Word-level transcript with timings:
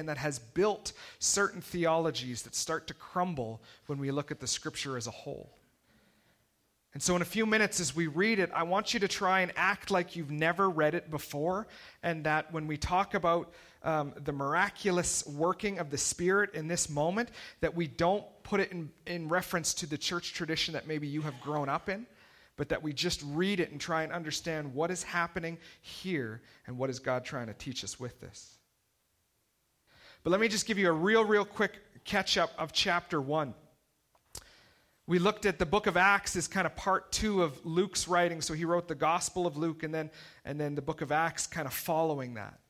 and 0.00 0.08
that 0.08 0.16
has 0.18 0.38
built 0.38 0.92
certain 1.18 1.60
theologies 1.60 2.42
that 2.42 2.54
start 2.56 2.88
to 2.88 2.94
crumble 2.94 3.62
when 3.86 3.98
we 3.98 4.10
look 4.10 4.30
at 4.32 4.40
the 4.40 4.46
scripture 4.46 4.96
as 4.96 5.06
a 5.06 5.12
whole. 5.12 5.52
And 6.92 7.00
so, 7.00 7.14
in 7.14 7.22
a 7.22 7.26
few 7.26 7.46
minutes, 7.46 7.78
as 7.78 7.94
we 7.94 8.08
read 8.08 8.40
it, 8.40 8.50
I 8.52 8.64
want 8.64 8.92
you 8.92 9.00
to 9.00 9.06
try 9.06 9.40
and 9.42 9.52
act 9.54 9.92
like 9.92 10.16
you've 10.16 10.32
never 10.32 10.68
read 10.68 10.94
it 10.94 11.08
before, 11.08 11.68
and 12.02 12.24
that 12.24 12.52
when 12.52 12.66
we 12.66 12.76
talk 12.76 13.14
about 13.14 13.52
um, 13.84 14.12
the 14.24 14.32
miraculous 14.32 15.24
working 15.26 15.78
of 15.78 15.90
the 15.90 15.98
Spirit 15.98 16.54
in 16.54 16.66
this 16.66 16.90
moment, 16.90 17.28
that 17.60 17.76
we 17.76 17.86
don't 17.86 18.24
put 18.42 18.58
it 18.58 18.72
in, 18.72 18.90
in 19.06 19.28
reference 19.28 19.72
to 19.74 19.86
the 19.86 19.96
church 19.96 20.32
tradition 20.32 20.74
that 20.74 20.88
maybe 20.88 21.06
you 21.06 21.22
have 21.22 21.40
grown 21.40 21.68
up 21.68 21.88
in, 21.88 22.06
but 22.56 22.70
that 22.70 22.82
we 22.82 22.92
just 22.92 23.22
read 23.28 23.60
it 23.60 23.70
and 23.70 23.80
try 23.80 24.02
and 24.02 24.12
understand 24.12 24.74
what 24.74 24.90
is 24.90 25.04
happening 25.04 25.58
here 25.82 26.42
and 26.66 26.76
what 26.76 26.90
is 26.90 26.98
God 26.98 27.24
trying 27.24 27.46
to 27.46 27.54
teach 27.54 27.84
us 27.84 28.00
with 28.00 28.20
this. 28.20 28.56
But 30.22 30.30
let 30.30 30.40
me 30.40 30.48
just 30.48 30.66
give 30.66 30.78
you 30.78 30.88
a 30.88 30.92
real, 30.92 31.24
real 31.24 31.44
quick 31.44 31.78
catch 32.04 32.36
up 32.36 32.50
of 32.58 32.72
chapter 32.72 33.20
1. 33.20 33.54
We 35.06 35.18
looked 35.18 35.46
at 35.46 35.58
the 35.58 35.66
book 35.66 35.86
of 35.86 35.96
Acts 35.96 36.36
as 36.36 36.46
kind 36.46 36.66
of 36.66 36.76
part 36.76 37.10
two 37.10 37.42
of 37.42 37.64
Luke's 37.64 38.06
writing. 38.06 38.40
So 38.42 38.54
he 38.54 38.64
wrote 38.64 38.86
the 38.86 38.94
Gospel 38.94 39.46
of 39.46 39.56
Luke 39.56 39.82
and 39.82 39.94
then, 39.94 40.10
and 40.44 40.60
then 40.60 40.74
the 40.74 40.82
book 40.82 41.00
of 41.00 41.10
Acts 41.10 41.46
kind 41.46 41.66
of 41.66 41.72
following 41.72 42.34
that. 42.34 42.60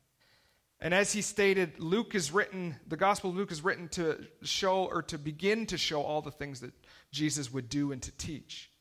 And 0.79 0.93
as 0.93 1.11
he 1.11 1.21
stated, 1.21 1.79
Luke 1.79 2.15
is 2.15 2.31
written, 2.31 2.77
the 2.87 2.97
Gospel 2.97 3.29
of 3.29 3.35
Luke 3.35 3.51
is 3.51 3.63
written 3.63 3.89
to 3.89 4.25
show 4.41 4.85
or 4.85 5.03
to 5.03 5.19
begin 5.19 5.67
to 5.67 5.77
show 5.77 6.01
all 6.01 6.21
the 6.21 6.31
things 6.31 6.61
that 6.61 6.73
Jesus 7.11 7.53
would 7.53 7.69
do 7.69 7.91
and 7.91 8.01
to 8.01 8.11
teach. 8.17 8.71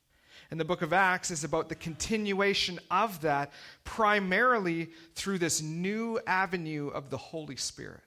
And 0.51 0.59
the 0.59 0.65
book 0.65 0.81
of 0.81 0.93
Acts 0.93 1.31
is 1.31 1.45
about 1.45 1.69
the 1.69 1.75
continuation 1.75 2.79
of 2.91 3.21
that, 3.21 3.53
primarily 3.85 4.91
through 5.15 5.39
this 5.39 5.61
new 5.61 6.19
avenue 6.27 6.89
of 6.89 7.11
the 7.11 7.19
Holy 7.19 7.57
Spirit. 7.57 8.01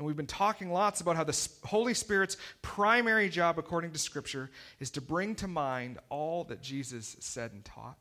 And 0.00 0.06
we've 0.06 0.16
been 0.16 0.26
talking 0.26 0.72
lots 0.72 1.02
about 1.02 1.16
how 1.16 1.24
the 1.24 1.48
Holy 1.62 1.92
Spirit's 1.92 2.38
primary 2.62 3.28
job, 3.28 3.58
according 3.58 3.90
to 3.90 3.98
Scripture, 3.98 4.48
is 4.78 4.90
to 4.92 5.02
bring 5.02 5.34
to 5.34 5.46
mind 5.46 5.98
all 6.08 6.44
that 6.44 6.62
Jesus 6.62 7.18
said 7.20 7.52
and 7.52 7.62
taught, 7.62 7.98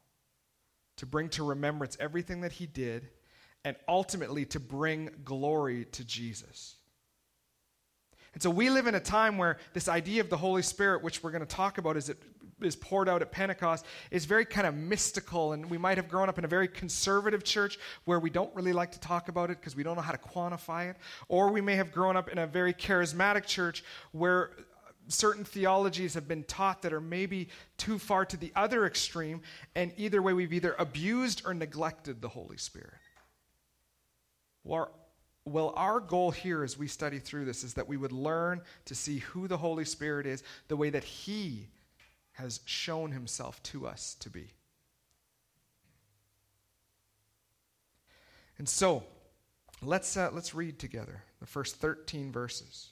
to 0.95 1.05
bring 1.05 1.27
to 1.31 1.43
remembrance 1.43 1.97
everything 1.99 2.39
that 2.39 2.53
he 2.53 2.67
did, 2.67 3.09
and 3.65 3.75
ultimately 3.85 4.45
to 4.45 4.61
bring 4.61 5.09
glory 5.25 5.87
to 5.91 6.05
Jesus. 6.05 6.77
And 8.33 8.41
so 8.41 8.49
we 8.49 8.69
live 8.69 8.87
in 8.87 8.95
a 8.95 9.01
time 9.01 9.37
where 9.37 9.57
this 9.73 9.89
idea 9.89 10.21
of 10.21 10.29
the 10.29 10.37
Holy 10.37 10.61
Spirit, 10.61 11.03
which 11.03 11.21
we're 11.21 11.31
going 11.31 11.45
to 11.45 11.45
talk 11.45 11.79
about 11.79 11.97
as 11.97 12.07
it 12.07 12.17
is 12.61 12.75
poured 12.75 13.09
out 13.09 13.21
at 13.21 13.31
Pentecost 13.31 13.85
is 14.11 14.25
very 14.25 14.45
kind 14.45 14.67
of 14.67 14.75
mystical. 14.75 15.53
And 15.53 15.69
we 15.69 15.77
might 15.77 15.97
have 15.97 16.07
grown 16.07 16.29
up 16.29 16.37
in 16.37 16.45
a 16.45 16.47
very 16.47 16.67
conservative 16.67 17.43
church 17.43 17.79
where 18.05 18.19
we 18.19 18.29
don't 18.29 18.53
really 18.55 18.73
like 18.73 18.91
to 18.93 18.99
talk 18.99 19.29
about 19.29 19.49
it 19.49 19.59
because 19.59 19.75
we 19.75 19.83
don't 19.83 19.95
know 19.95 20.01
how 20.01 20.11
to 20.11 20.17
quantify 20.17 20.89
it. 20.89 20.97
Or 21.27 21.51
we 21.51 21.61
may 21.61 21.75
have 21.75 21.91
grown 21.91 22.17
up 22.17 22.29
in 22.29 22.37
a 22.37 22.47
very 22.47 22.73
charismatic 22.73 23.45
church 23.45 23.83
where 24.11 24.51
uh, 24.57 24.91
certain 25.07 25.43
theologies 25.43 26.13
have 26.13 26.27
been 26.27 26.43
taught 26.43 26.81
that 26.83 26.93
are 26.93 27.01
maybe 27.01 27.49
too 27.77 27.99
far 27.99 28.25
to 28.25 28.37
the 28.37 28.51
other 28.55 28.85
extreme. 28.85 29.41
And 29.75 29.93
either 29.97 30.21
way, 30.21 30.33
we've 30.33 30.53
either 30.53 30.75
abused 30.79 31.43
or 31.45 31.53
neglected 31.53 32.21
the 32.21 32.29
Holy 32.29 32.57
Spirit. 32.57 32.93
Well, 34.63 34.91
well, 35.45 35.73
our 35.75 35.99
goal 35.99 36.31
here 36.31 36.63
as 36.63 36.77
we 36.77 36.87
study 36.87 37.17
through 37.17 37.45
this 37.45 37.63
is 37.63 37.73
that 37.73 37.87
we 37.87 37.97
would 37.97 38.11
learn 38.11 38.61
to 38.85 38.93
see 38.93 39.19
who 39.19 39.47
the 39.47 39.57
Holy 39.57 39.85
Spirit 39.85 40.27
is, 40.27 40.43
the 40.67 40.75
way 40.75 40.89
that 40.91 41.03
He 41.03 41.69
has 42.39 42.61
shown 42.65 43.11
himself 43.11 43.61
to 43.63 43.85
us 43.87 44.15
to 44.21 44.29
be. 44.29 44.47
And 48.57 48.67
so, 48.67 49.03
let's, 49.81 50.17
uh, 50.17 50.29
let's 50.33 50.53
read 50.53 50.79
together 50.79 51.23
the 51.39 51.45
first 51.45 51.77
13 51.77 52.31
verses. 52.31 52.91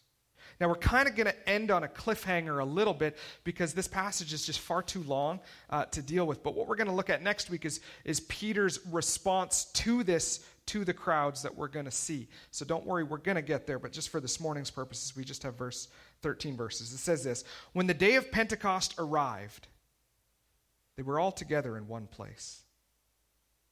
Now, 0.59 0.69
we're 0.69 0.75
kind 0.75 1.07
of 1.07 1.15
going 1.15 1.27
to 1.27 1.49
end 1.49 1.71
on 1.71 1.83
a 1.83 1.87
cliffhanger 1.87 2.61
a 2.61 2.65
little 2.65 2.93
bit 2.93 3.17
because 3.43 3.73
this 3.73 3.87
passage 3.87 4.33
is 4.33 4.45
just 4.45 4.59
far 4.59 4.81
too 4.81 5.03
long 5.03 5.39
uh, 5.69 5.85
to 5.85 6.01
deal 6.01 6.25
with. 6.25 6.41
But 6.41 6.55
what 6.55 6.67
we're 6.67 6.77
going 6.77 6.87
to 6.87 6.93
look 6.93 7.09
at 7.09 7.21
next 7.21 7.49
week 7.49 7.65
is, 7.65 7.79
is 8.05 8.21
Peter's 8.21 8.79
response 8.87 9.65
to 9.73 10.03
this 10.03 10.45
to 10.67 10.83
the 10.83 10.93
crowds 10.93 11.43
that 11.43 11.55
we're 11.55 11.67
going 11.67 11.85
to 11.85 11.91
see. 11.91 12.27
So 12.51 12.65
don't 12.65 12.85
worry, 12.85 13.03
we're 13.03 13.17
going 13.17 13.35
to 13.35 13.41
get 13.41 13.67
there. 13.67 13.79
But 13.79 13.91
just 13.91 14.09
for 14.09 14.19
this 14.19 14.39
morning's 14.39 14.71
purposes, 14.71 15.15
we 15.15 15.23
just 15.23 15.43
have 15.43 15.55
verse 15.55 15.87
13 16.21 16.57
verses. 16.57 16.93
It 16.93 16.97
says 16.97 17.23
this 17.23 17.43
When 17.73 17.87
the 17.87 17.93
day 17.93 18.15
of 18.15 18.31
Pentecost 18.31 18.95
arrived, 18.97 19.67
they 20.95 21.03
were 21.03 21.19
all 21.19 21.31
together 21.31 21.77
in 21.77 21.87
one 21.87 22.07
place. 22.07 22.63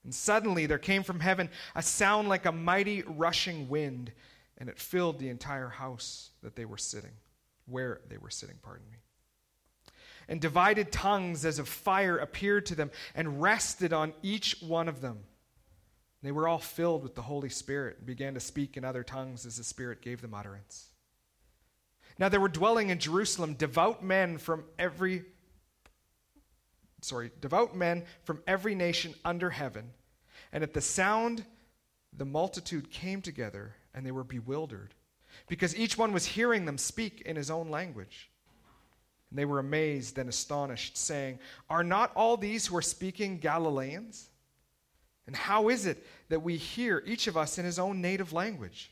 And 0.03 0.13
suddenly 0.13 0.67
there 0.67 0.77
came 0.77 1.03
from 1.03 1.19
heaven 1.19 1.49
a 1.75 1.81
sound 1.81 2.29
like 2.29 2.45
a 2.45 2.51
mighty 2.51 3.01
rushing 3.01 3.67
wind, 3.67 4.11
and 4.57 4.69
it 4.69 4.79
filled 4.79 5.19
the 5.19 5.29
entire 5.29 5.69
house 5.69 6.29
that 6.43 6.55
they 6.55 6.65
were 6.65 6.77
sitting, 6.77 7.13
where 7.65 8.01
they 8.07 8.17
were 8.17 8.29
sitting, 8.29 8.57
pardon 8.61 8.85
me. 8.91 8.97
And 10.27 10.39
divided 10.39 10.91
tongues 10.91 11.43
as 11.43 11.59
of 11.59 11.67
fire 11.67 12.17
appeared 12.17 12.67
to 12.67 12.75
them 12.75 12.91
and 13.15 13.41
rested 13.41 13.93
on 13.93 14.13
each 14.21 14.61
one 14.61 14.87
of 14.87 15.01
them. 15.01 15.19
They 16.21 16.31
were 16.31 16.47
all 16.47 16.59
filled 16.59 17.03
with 17.03 17.13
the 17.13 17.21
Holy 17.21 17.49
Spirit 17.49 17.97
and 17.97 18.07
began 18.07 18.33
to 18.33 18.39
speak 18.39 18.77
in 18.77 18.83
other 18.83 19.03
tongues 19.03 19.45
as 19.45 19.57
the 19.57 19.63
Spirit 19.63 20.01
gave 20.01 20.21
them 20.21 20.33
utterance. 20.33 20.89
Now 22.17 22.29
there 22.29 22.39
were 22.39 22.49
dwelling 22.49 22.89
in 22.89 22.99
Jerusalem 22.99 23.55
devout 23.55 24.03
men 24.03 24.37
from 24.37 24.63
every 24.79 25.23
sorry, 27.01 27.31
devout 27.39 27.75
men 27.75 28.03
from 28.23 28.41
every 28.47 28.73
nation 28.73 29.13
under 29.23 29.51
heaven. 29.51 29.91
And 30.51 30.63
at 30.63 30.73
the 30.73 30.81
sound 30.81 31.45
the 32.17 32.25
multitude 32.25 32.89
came 32.89 33.21
together 33.21 33.75
and 33.93 34.05
they 34.05 34.11
were 34.11 34.23
bewildered 34.23 34.93
because 35.47 35.75
each 35.75 35.97
one 35.97 36.13
was 36.13 36.25
hearing 36.25 36.65
them 36.65 36.77
speak 36.77 37.21
in 37.21 37.35
his 37.35 37.51
own 37.51 37.69
language. 37.69 38.31
And 39.29 39.37
they 39.37 39.45
were 39.45 39.59
amazed 39.59 40.17
and 40.17 40.29
astonished, 40.29 40.97
saying, 40.97 41.39
Are 41.69 41.83
not 41.83 42.11
all 42.15 42.37
these 42.37 42.67
who 42.67 42.77
are 42.77 42.81
speaking 42.81 43.37
Galileans? 43.37 44.29
And 45.27 45.35
how 45.35 45.69
is 45.69 45.85
it 45.85 46.05
that 46.29 46.41
we 46.41 46.57
hear 46.57 47.03
each 47.05 47.27
of 47.27 47.35
us 47.35 47.57
in 47.57 47.65
his 47.65 47.79
own 47.79 48.01
native 48.01 48.31
language? 48.31 48.91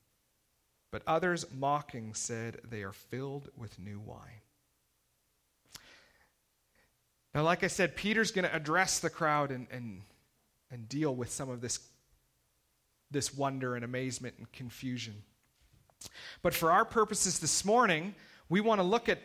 But 0.91 1.03
others, 1.07 1.45
mocking, 1.57 2.13
said, 2.13 2.59
They 2.69 2.83
are 2.83 2.91
filled 2.91 3.49
with 3.57 3.79
new 3.79 3.99
wine. 3.99 4.41
Now, 7.33 7.43
like 7.43 7.63
I 7.63 7.67
said, 7.67 7.95
Peter's 7.95 8.31
going 8.31 8.47
to 8.47 8.53
address 8.53 8.99
the 8.99 9.09
crowd 9.09 9.51
and, 9.51 9.67
and, 9.71 10.01
and 10.69 10.89
deal 10.89 11.15
with 11.15 11.31
some 11.31 11.49
of 11.49 11.61
this, 11.61 11.79
this 13.09 13.33
wonder 13.33 13.75
and 13.75 13.85
amazement 13.85 14.35
and 14.37 14.51
confusion. 14.51 15.23
But 16.41 16.53
for 16.53 16.71
our 16.71 16.83
purposes 16.83 17.39
this 17.39 17.63
morning, 17.63 18.15
we 18.49 18.59
want 18.59 18.79
to 18.79 18.83
look 18.83 19.07
at 19.07 19.19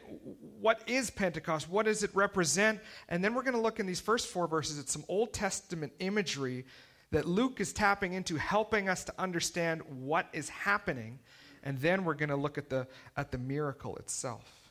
what 0.60 0.80
is 0.86 1.10
Pentecost, 1.10 1.68
what 1.68 1.86
does 1.86 2.04
it 2.04 2.10
represent, 2.14 2.78
and 3.08 3.24
then 3.24 3.34
we're 3.34 3.42
going 3.42 3.54
to 3.54 3.60
look 3.60 3.80
in 3.80 3.86
these 3.86 4.00
first 4.00 4.28
four 4.28 4.46
verses 4.46 4.78
at 4.78 4.88
some 4.88 5.04
Old 5.08 5.32
Testament 5.32 5.92
imagery 5.98 6.64
that 7.10 7.26
Luke 7.26 7.60
is 7.60 7.72
tapping 7.72 8.12
into, 8.12 8.36
helping 8.36 8.88
us 8.88 9.02
to 9.04 9.14
understand 9.18 9.82
what 9.88 10.28
is 10.32 10.48
happening 10.48 11.18
and 11.66 11.80
then 11.80 12.04
we're 12.04 12.14
going 12.14 12.28
to 12.28 12.36
look 12.36 12.58
at 12.58 12.70
the, 12.70 12.86
at 13.16 13.32
the 13.32 13.38
miracle 13.38 13.96
itself. 13.96 14.70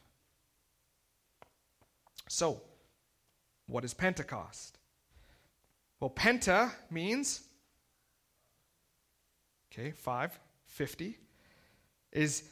So, 2.30 2.62
what 3.68 3.84
is 3.84 3.94
Pentecost? 3.94 4.78
Well, 6.00 6.10
Penta 6.10 6.72
means, 6.90 7.42
okay, 9.74 9.92
five, 9.92 10.40
50, 10.68 11.18
is 12.14 12.44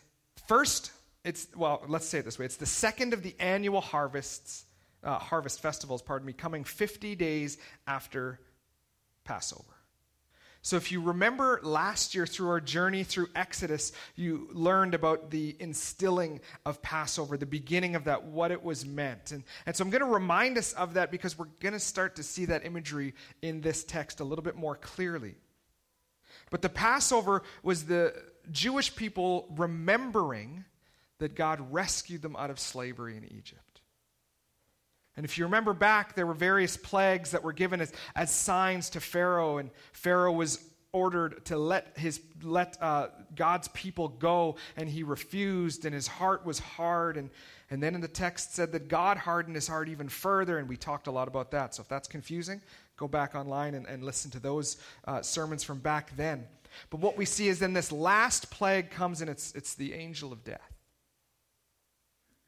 first, 0.46 0.92
it's, 1.24 1.48
well, 1.56 1.82
let's 1.88 2.06
say 2.06 2.20
it 2.20 2.26
this 2.26 2.38
way 2.38 2.44
it's 2.44 2.58
the 2.58 2.66
second 2.66 3.14
of 3.14 3.24
the 3.24 3.34
annual 3.40 3.80
harvests, 3.80 4.66
uh, 5.06 5.20
harvest 5.20 5.62
festivals, 5.62 6.02
pardon 6.02 6.26
me, 6.26 6.34
coming 6.34 6.66
50 6.66 7.16
days 7.16 7.58
after 7.88 8.42
Passover. 9.24 9.73
So, 10.66 10.78
if 10.78 10.94
you 10.94 11.02
remember 11.02 11.60
last 11.62 12.16
year 12.16 12.26
through 12.26 12.48
our 12.48 12.62
journey 12.62 13.04
through 13.04 13.28
Exodus, 13.36 13.92
you 14.16 14.48
learned 14.54 14.94
about 14.94 15.30
the 15.30 15.58
instilling 15.60 16.40
of 16.66 16.82
Passover, 16.82 17.36
the 17.36 17.46
beginning 17.46 17.96
of 17.96 18.06
that, 18.06 18.24
what 18.24 18.50
it 18.50 18.64
was 18.64 18.86
meant. 18.86 19.34
And, 19.34 19.44
and 19.66 19.76
so, 19.76 19.84
I'm 19.84 19.90
going 19.90 20.06
to 20.06 20.08
remind 20.08 20.58
us 20.58 20.72
of 20.72 20.94
that 20.94 21.12
because 21.12 21.38
we're 21.38 21.50
going 21.60 21.74
to 21.74 21.82
start 21.82 22.16
to 22.16 22.24
see 22.24 22.46
that 22.46 22.66
imagery 22.66 23.14
in 23.42 23.60
this 23.60 23.84
text 23.84 24.22
a 24.22 24.24
little 24.24 24.42
bit 24.42 24.56
more 24.56 24.78
clearly. 24.78 25.36
But 26.50 26.62
the 26.62 26.70
Passover 26.70 27.44
was 27.62 27.84
the 27.84 28.14
Jewish 28.50 28.96
people 28.96 29.54
remembering 29.58 30.64
that 31.18 31.36
God 31.36 31.74
rescued 31.74 32.22
them 32.22 32.38
out 32.38 32.50
of 32.50 32.58
slavery 32.58 33.18
in 33.18 33.26
Egypt. 33.26 33.73
And 35.16 35.26
if 35.26 35.38
you 35.38 35.46
remember 35.46 35.74
back, 35.74 36.16
there 36.16 36.26
were 36.26 36.34
various 36.34 36.76
plagues 36.76 37.32
that 37.32 37.44
were 37.44 37.54
given 37.54 37.82
as, 37.82 37.94
as 38.16 38.32
signs 38.32 38.90
to 38.92 39.00
Pharaoh, 39.00 39.58
and 39.58 39.70
Pharaoh 39.92 40.32
was 40.32 40.60
ordered 40.92 41.44
to 41.46 41.58
let, 41.58 41.98
his, 41.98 42.22
let 42.44 42.78
uh, 42.82 43.08
God's 43.36 43.68
people 43.70 44.08
go, 44.08 44.56
and 44.78 44.88
he 44.88 45.04
refused, 45.04 45.86
and 45.86 45.94
his 45.94 46.08
heart 46.08 46.46
was 46.46 46.60
hard. 46.60 47.18
And, 47.18 47.30
and 47.70 47.82
then 47.82 47.96
in 47.96 48.02
the 48.02 48.08
text 48.08 48.54
said 48.56 48.72
that 48.72 48.88
God 48.88 49.18
hardened 49.18 49.56
his 49.56 49.68
heart 49.68 49.90
even 49.90 50.08
further, 50.08 50.60
and 50.60 50.70
we 50.70 50.78
talked 50.78 51.08
a 51.08 51.12
lot 51.12 51.28
about 51.28 51.52
that. 51.52 51.76
So 51.76 51.82
if 51.82 51.88
that's 51.88 52.08
confusing, 52.08 52.62
go 52.98 53.08
back 53.08 53.36
online 53.36 53.74
and, 53.74 53.88
and 53.88 54.04
listen 54.04 54.30
to 54.32 54.40
those 54.40 54.78
uh, 55.06 55.22
sermons 55.22 55.64
from 55.64 55.80
back 55.80 56.16
then. 56.16 56.46
But 56.90 57.02
what 57.02 57.18
we 57.18 57.26
see 57.26 57.48
is 57.50 57.60
then 57.60 57.74
this 57.74 57.92
last 57.92 58.50
plague 58.50 58.90
comes, 58.90 59.22
and 59.22 59.30
it's, 59.30 59.52
it's 59.54 59.76
the 59.76 59.94
angel 59.94 60.32
of 60.32 60.44
death. 60.44 60.74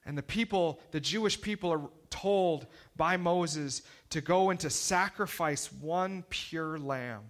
And 0.05 0.15
the 0.15 0.23
people, 0.23 0.79
the 0.91 0.99
Jewish 0.99 1.41
people, 1.41 1.71
are 1.71 1.81
told 2.21 2.67
by 2.95 3.17
Moses 3.17 3.81
to 4.11 4.21
go 4.21 4.49
and 4.49 4.59
to 4.61 4.69
sacrifice 4.69 5.71
one 5.71 6.23
pure 6.29 6.77
lamb. 6.77 7.23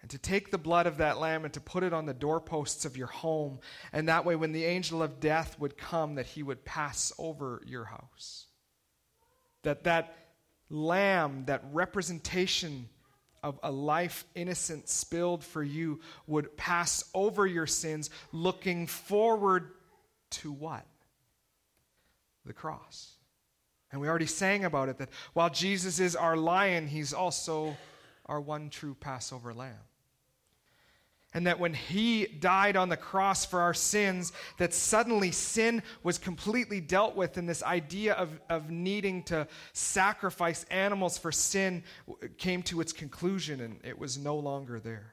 And 0.00 0.10
to 0.10 0.18
take 0.18 0.50
the 0.50 0.58
blood 0.58 0.86
of 0.86 0.98
that 0.98 1.18
lamb 1.18 1.44
and 1.44 1.54
to 1.54 1.60
put 1.60 1.82
it 1.82 1.92
on 1.92 2.06
the 2.06 2.14
doorposts 2.14 2.84
of 2.84 2.96
your 2.96 3.08
home. 3.08 3.58
And 3.92 4.08
that 4.08 4.24
way, 4.24 4.36
when 4.36 4.52
the 4.52 4.64
angel 4.64 5.02
of 5.02 5.20
death 5.20 5.58
would 5.58 5.76
come, 5.76 6.14
that 6.14 6.26
he 6.26 6.42
would 6.42 6.64
pass 6.64 7.12
over 7.18 7.62
your 7.66 7.84
house. 7.84 8.46
That 9.62 9.84
that 9.84 10.16
lamb, 10.70 11.44
that 11.46 11.64
representation 11.72 12.88
of 13.42 13.58
a 13.62 13.70
life 13.70 14.24
innocent 14.34 14.88
spilled 14.88 15.44
for 15.44 15.62
you, 15.62 16.00
would 16.26 16.56
pass 16.56 17.04
over 17.12 17.46
your 17.46 17.66
sins, 17.66 18.10
looking 18.32 18.86
forward 18.86 19.70
to 20.30 20.52
what? 20.52 20.86
The 22.48 22.54
cross. 22.54 23.12
And 23.92 24.00
we 24.00 24.08
already 24.08 24.26
sang 24.26 24.64
about 24.64 24.88
it 24.88 24.98
that 24.98 25.10
while 25.34 25.50
Jesus 25.50 26.00
is 26.00 26.16
our 26.16 26.34
lion, 26.36 26.88
he's 26.88 27.12
also 27.12 27.76
our 28.24 28.40
one 28.40 28.70
true 28.70 28.96
Passover 28.98 29.52
lamb. 29.52 29.76
And 31.34 31.46
that 31.46 31.60
when 31.60 31.74
he 31.74 32.24
died 32.24 32.74
on 32.74 32.88
the 32.88 32.96
cross 32.96 33.44
for 33.44 33.60
our 33.60 33.74
sins, 33.74 34.32
that 34.56 34.72
suddenly 34.72 35.30
sin 35.30 35.82
was 36.02 36.16
completely 36.16 36.80
dealt 36.80 37.14
with, 37.14 37.36
and 37.36 37.46
this 37.46 37.62
idea 37.62 38.14
of, 38.14 38.40
of 38.48 38.70
needing 38.70 39.22
to 39.24 39.46
sacrifice 39.74 40.64
animals 40.70 41.18
for 41.18 41.30
sin 41.30 41.82
came 42.38 42.62
to 42.62 42.80
its 42.80 42.94
conclusion, 42.94 43.60
and 43.60 43.78
it 43.84 43.98
was 43.98 44.16
no 44.16 44.38
longer 44.38 44.80
there. 44.80 45.12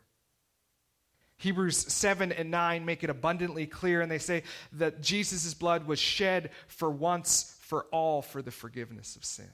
Hebrews 1.38 1.78
7 1.92 2.32
and 2.32 2.50
9 2.50 2.86
make 2.86 3.04
it 3.04 3.10
abundantly 3.10 3.66
clear, 3.68 4.02
and 4.02 4.10
they 4.10 4.20
say 4.20 4.44
that 4.74 5.02
Jesus' 5.02 5.54
blood 5.54 5.86
was 5.86 6.00
shed 6.00 6.52
for 6.68 6.90
once 6.90 7.58
for 7.60 7.86
all 7.92 8.22
for 8.22 8.42
the 8.42 8.52
forgiveness 8.52 9.16
of 9.16 9.26
sins. 9.26 9.50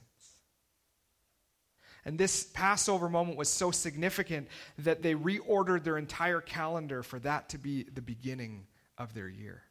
And 2.04 2.18
this 2.18 2.44
Passover 2.52 3.08
moment 3.08 3.36
was 3.36 3.48
so 3.48 3.70
significant 3.70 4.48
that 4.78 5.02
they 5.02 5.14
reordered 5.14 5.84
their 5.84 5.98
entire 5.98 6.40
calendar 6.40 7.02
for 7.02 7.18
that 7.20 7.48
to 7.50 7.58
be 7.58 7.84
the 7.84 8.02
beginning 8.02 8.66
of 8.98 9.14
their 9.14 9.28
year. 9.28 9.62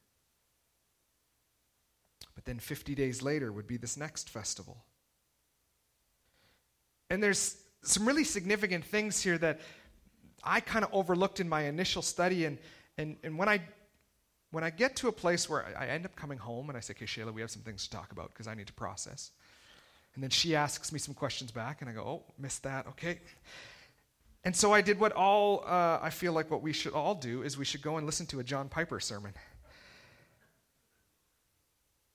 But 2.36 2.46
then 2.46 2.60
50 2.60 2.96
days 2.96 3.22
later 3.22 3.52
would 3.52 3.68
be 3.68 3.78
this 3.78 3.98
next 3.98 4.30
festival. 4.30 4.84
And 7.10 7.22
there's 7.22 7.58
some 7.84 8.08
really 8.08 8.24
significant 8.24 8.86
things 8.86 9.22
here 9.22 9.38
that 9.38 9.60
I 10.44 10.60
kind 10.60 10.84
of 10.86 10.94
overlooked 10.94 11.40
in 11.40 11.48
my 11.48 11.64
initial 11.64 12.02
study. 12.02 12.46
And, 12.46 12.58
and, 12.98 13.18
and 13.24 13.38
when, 13.38 13.50
I, 13.50 13.62
when 14.52 14.64
I 14.64 14.70
get 14.70 14.96
to 14.98 15.08
a 15.08 15.12
place 15.12 15.50
where 15.50 15.66
I, 15.78 15.88
end 15.88 16.06
up 16.06 16.16
coming 16.16 16.38
home 16.38 16.70
and 16.70 16.78
I 16.78 16.82
say, 16.82 16.94
okay, 16.94 17.06
Shayla, 17.06 17.34
we 17.34 17.42
have 17.42 17.52
some 17.52 17.64
things 17.64 17.84
to 17.84 17.90
talk 17.90 18.12
about 18.12 18.30
because 18.30 18.48
I 18.48 18.54
need 18.56 18.68
to 18.68 18.74
process. 18.74 19.32
And 20.16 20.24
then 20.24 20.30
she 20.30 20.56
asks 20.56 20.92
me 20.92 21.00
some 21.00 21.14
questions 21.14 21.52
back, 21.52 21.82
and 21.82 21.90
I 21.90 21.94
go, 21.94 22.02
oh, 22.02 22.24
missed 22.38 22.64
that, 22.64 22.86
okay. 22.88 23.20
And 24.44 24.56
so 24.56 24.74
I 24.74 24.82
did 24.82 25.00
what 25.00 25.14
all, 25.14 25.64
uh, 25.66 26.00
I 26.02 26.10
feel 26.10 26.34
like 26.34 26.52
what 26.52 26.62
we 26.62 26.74
should 26.74 26.94
all 26.94 27.16
do 27.16 27.44
is 27.44 27.58
we 27.58 27.64
should 27.64 27.82
go 27.82 27.98
and 27.98 28.06
listen 28.06 28.26
to 28.28 28.40
a 28.40 28.44
John 28.44 28.68
Piper 28.68 29.00
sermon. 29.00 29.34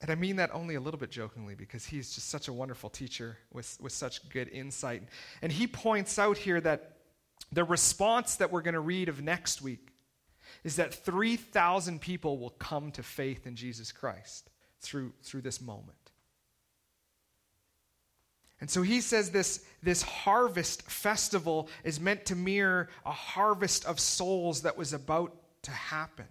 And 0.01 0.11
I 0.11 0.15
mean 0.15 0.35
that 0.35 0.53
only 0.53 0.75
a 0.75 0.79
little 0.79 0.99
bit 0.99 1.09
jokingly 1.09 1.55
because 1.55 1.85
he's 1.85 2.13
just 2.13 2.29
such 2.29 2.47
a 2.47 2.53
wonderful 2.53 2.89
teacher 2.89 3.37
with, 3.51 3.77
with 3.81 3.93
such 3.93 4.29
good 4.29 4.47
insight. 4.49 5.03
And 5.41 5.51
he 5.51 5.65
points 5.65 6.19
out 6.19 6.37
here 6.37 6.61
that 6.61 6.96
the 7.51 7.63
response 7.63 8.35
that 8.37 8.51
we're 8.51 8.61
going 8.61 8.73
to 8.73 8.79
read 8.79 9.09
of 9.09 9.21
next 9.21 9.61
week 9.61 9.93
is 10.63 10.77
that 10.77 10.93
3,000 10.93 12.01
people 12.01 12.37
will 12.37 12.49
come 12.49 12.91
to 12.91 13.03
faith 13.03 13.47
in 13.47 13.55
Jesus 13.55 13.91
Christ 13.91 14.49
through, 14.79 15.13
through 15.23 15.41
this 15.41 15.61
moment. 15.61 15.97
And 18.59 18.69
so 18.69 18.81
he 18.81 19.01
says 19.01 19.29
this, 19.29 19.63
this 19.83 20.01
harvest 20.01 20.89
festival 20.89 21.69
is 21.83 21.99
meant 21.99 22.25
to 22.25 22.35
mirror 22.35 22.89
a 23.05 23.11
harvest 23.11 23.85
of 23.85 23.99
souls 23.99 24.63
that 24.63 24.77
was 24.77 24.93
about 24.93 25.35
to 25.63 25.71
happen. 25.71 26.25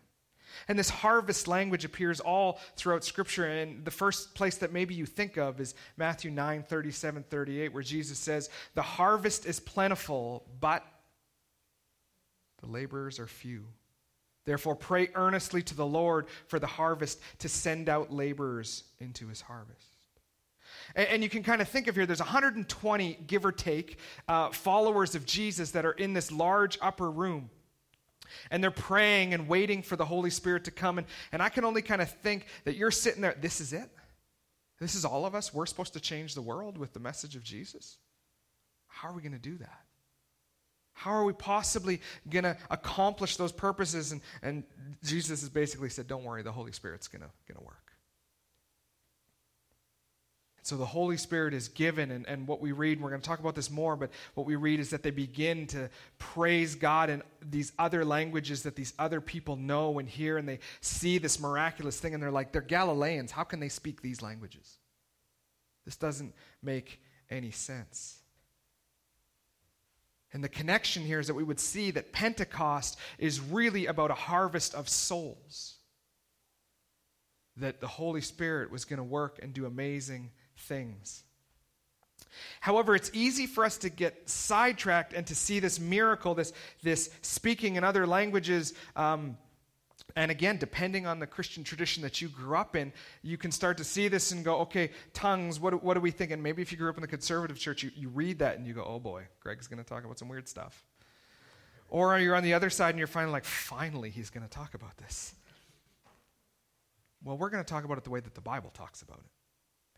And 0.69 0.79
this 0.79 0.91
harvest 0.91 1.47
language 1.47 1.85
appears 1.85 2.19
all 2.19 2.59
throughout 2.77 3.05
Scripture. 3.05 3.45
And 3.45 3.85
the 3.85 3.91
first 3.91 4.35
place 4.35 4.57
that 4.57 4.73
maybe 4.73 4.95
you 4.95 5.07
think 5.07 5.37
of 5.37 5.61
is 5.61 5.75
Matthew 5.97 6.31
9 6.31 6.65
37, 6.65 7.25
38, 7.29 7.73
where 7.73 7.83
Jesus 7.83 8.19
says, 8.19 8.51
The 8.75 8.83
harvest 8.83 9.47
is 9.47 9.61
plentiful, 9.61 10.45
but 10.61 10.85
the 12.61 12.67
laborers 12.67 13.19
are 13.19 13.27
few. 13.27 13.67
Therefore, 14.45 14.77
pray 14.77 15.09
earnestly 15.15 15.63
to 15.63 15.75
the 15.75 15.87
Lord 15.87 16.27
for 16.47 16.59
the 16.59 16.67
harvest 16.67 17.21
to 17.41 17.49
send 17.49 17.89
out 17.89 18.13
laborers 18.13 18.85
into 19.01 19.27
his 19.27 19.41
harvest. 19.41 19.97
And, 20.95 21.09
and 21.09 21.23
you 21.23 21.29
can 21.29 21.43
kind 21.43 21.61
of 21.61 21.69
think 21.69 21.89
of 21.89 21.97
here, 21.97 22.07
there's 22.07 22.21
120, 22.21 23.19
give 23.27 23.45
or 23.45 23.53
take, 23.53 23.99
uh, 24.29 24.51
followers 24.51 25.15
of 25.15 25.27
Jesus 25.27 25.73
that 25.73 25.85
are 25.85 25.93
in 25.93 26.13
this 26.13 26.31
large 26.31 26.79
upper 26.81 27.11
room. 27.11 27.51
And 28.51 28.63
they're 28.63 28.71
praying 28.71 29.35
and 29.35 29.49
waiting 29.49 29.83
for 29.83 29.97
the 29.97 30.05
Holy 30.05 30.31
Spirit 30.31 30.65
to 30.65 30.71
come. 30.71 30.99
And, 30.99 31.07
and 31.33 31.43
I 31.43 31.49
can 31.49 31.65
only 31.65 31.83
kind 31.83 32.03
of 32.03 32.11
think 32.11 32.47
that 32.65 32.77
you're 32.77 32.91
sitting 32.91 33.23
there, 33.23 33.37
this 33.41 33.61
is 33.61 33.73
it? 33.73 33.89
This 34.79 34.95
is 34.95 35.05
all 35.05 35.25
of 35.25 35.35
us? 35.35 35.55
We're 35.55 35.67
supposed 35.67 35.95
to 35.95 36.01
change 36.01 36.35
the 36.35 36.43
world 36.43 36.77
with 36.77 36.93
the 36.93 37.01
message 37.01 37.35
of 37.35 37.43
Jesus? 37.43 37.99
How 38.89 39.09
are 39.09 39.13
we 39.13 39.23
going 39.23 39.33
to 39.33 39.39
do 39.39 39.57
that? 39.59 39.86
How 40.99 41.11
are 41.11 41.25
we 41.25 41.35
possibly 41.35 42.01
going 42.29 42.45
to 42.45 42.57
accomplish 42.71 43.37
those 43.37 43.53
purposes? 43.53 44.13
And, 44.13 44.23
and 44.43 44.65
Jesus 45.05 45.43
has 45.43 45.51
basically 45.51 45.91
said, 45.91 46.07
Don't 46.07 46.25
worry, 46.25 46.43
the 46.43 46.53
Holy 46.53 46.73
Spirit's 46.73 47.07
going 47.07 47.21
to 47.21 47.61
work. 47.61 47.93
So 50.63 50.77
the 50.77 50.87
Holy 50.87 51.19
Spirit 51.19 51.53
is 51.53 51.69
given, 51.69 52.11
and, 52.11 52.27
and 52.27 52.49
what 52.49 52.61
we 52.61 52.73
read, 52.73 52.95
and 52.95 53.03
we're 53.03 53.11
going 53.11 53.21
to 53.21 53.29
talk 53.29 53.39
about 53.39 53.55
this 53.55 53.71
more, 53.71 53.95
but 53.95 54.11
what 54.35 54.47
we 54.47 54.57
read 54.57 54.81
is 54.81 54.91
that 54.91 55.03
they 55.05 55.13
begin 55.13 55.67
to 55.69 55.89
praise 56.19 56.75
God 56.75 57.09
in 57.09 57.23
these 57.41 57.73
other 57.79 58.05
languages 58.05 58.63
that 58.63 58.75
these 58.75 58.93
other 58.99 59.21
people 59.21 59.55
know 59.55 60.01
and 60.01 60.09
hear, 60.09 60.39
and 60.39 60.49
they 60.49 60.59
see 60.81 61.19
this 61.19 61.39
miraculous 61.39 62.01
thing, 62.01 62.15
and 62.15 62.23
they're 62.23 62.33
like, 62.33 62.51
they're 62.53 62.63
Galileans. 62.63 63.31
How 63.31 63.45
can 63.45 63.61
they 63.61 63.69
speak 63.69 64.03
these 64.03 64.23
languages? 64.23 64.79
This 65.85 65.95
doesn't 65.95 66.35
make 66.63 67.01
any 67.31 67.53
sense. 67.53 68.19
And 70.37 70.45
the 70.45 70.51
connection 70.51 71.03
here 71.03 71.19
is 71.19 71.29
that 71.29 71.35
we 71.35 71.43
would 71.43 71.59
see 71.59 71.93
that 71.93 72.13
Pentecost 72.13 72.99
is 73.17 73.41
really 73.41 73.87
about 73.87 74.11
a 74.11 74.15
harvest 74.15 74.75
of 74.75 74.87
souls. 74.87 75.77
That 77.57 77.81
the 77.81 77.87
Holy 77.87 78.21
Spirit 78.21 78.71
was 78.71 78.85
going 78.85 78.99
to 78.99 79.03
work 79.03 79.39
and 79.41 79.55
do 79.55 79.65
amazing 79.65 80.33
things. 80.59 81.25
However, 82.61 82.95
it's 82.95 83.11
easy 83.15 83.47
for 83.47 83.65
us 83.65 83.79
to 83.79 83.89
get 83.89 84.29
sidetracked 84.29 85.15
and 85.15 85.27
to 85.27 85.35
see 85.35 85.59
this 85.59 85.81
miracle, 85.81 86.35
this, 86.35 86.53
this 86.83 87.09
speaking 87.23 87.77
in 87.77 87.83
other 87.83 88.07
languages. 88.07 88.75
Um, 88.95 89.39
and 90.17 90.31
again, 90.31 90.57
depending 90.57 91.07
on 91.07 91.19
the 91.19 91.27
Christian 91.27 91.63
tradition 91.63 92.03
that 92.03 92.23
you 92.23 92.29
grew 92.29 92.57
up 92.57 92.75
in, 92.75 92.91
you 93.23 93.37
can 93.37 93.53
start 93.53 93.77
to 93.77 93.85
see 93.85 94.09
this 94.09 94.33
and 94.33 94.43
go, 94.43 94.61
okay, 94.61 94.91
tongues, 95.13 95.61
what, 95.61 95.85
what 95.85 95.95
are 95.95 96.01
we 96.01 96.11
thinking? 96.11 96.43
Maybe 96.43 96.63
if 96.63 96.73
you 96.73 96.79
grew 96.79 96.89
up 96.89 96.97
in 96.97 97.03
the 97.03 97.07
conservative 97.07 97.59
church, 97.59 97.83
you, 97.83 97.91
you 97.95 98.09
read 98.09 98.39
that 98.39 98.57
and 98.57 98.67
you 98.67 98.73
go, 98.73 98.83
oh 98.83 98.99
boy, 98.99 99.25
Greg's 99.41 99.69
going 99.69 99.83
to 99.83 99.89
talk 99.89 100.05
about 100.05 100.19
some 100.19 100.29
weird 100.29 100.49
stuff. 100.49 100.87
Or 101.91 102.19
you're 102.19 102.35
on 102.35 102.43
the 102.43 102.55
other 102.55 102.71
side 102.71 102.91
and 102.91 102.99
you're 102.99 103.07
finally 103.07 103.33
like, 103.33 103.45
finally, 103.45 104.09
he's 104.09 104.31
going 104.31 104.43
to 104.43 104.49
talk 104.49 104.73
about 104.73 104.97
this. 104.97 105.35
Well, 107.23 107.37
we're 107.37 107.51
going 107.51 107.63
to 107.63 107.69
talk 107.69 107.85
about 107.85 107.99
it 107.99 108.05
the 108.05 108.11
way 108.11 108.21
that 108.21 108.35
the 108.35 108.41
Bible 108.41 108.71
talks 108.73 109.03
about 109.03 109.19
it. 109.19 109.31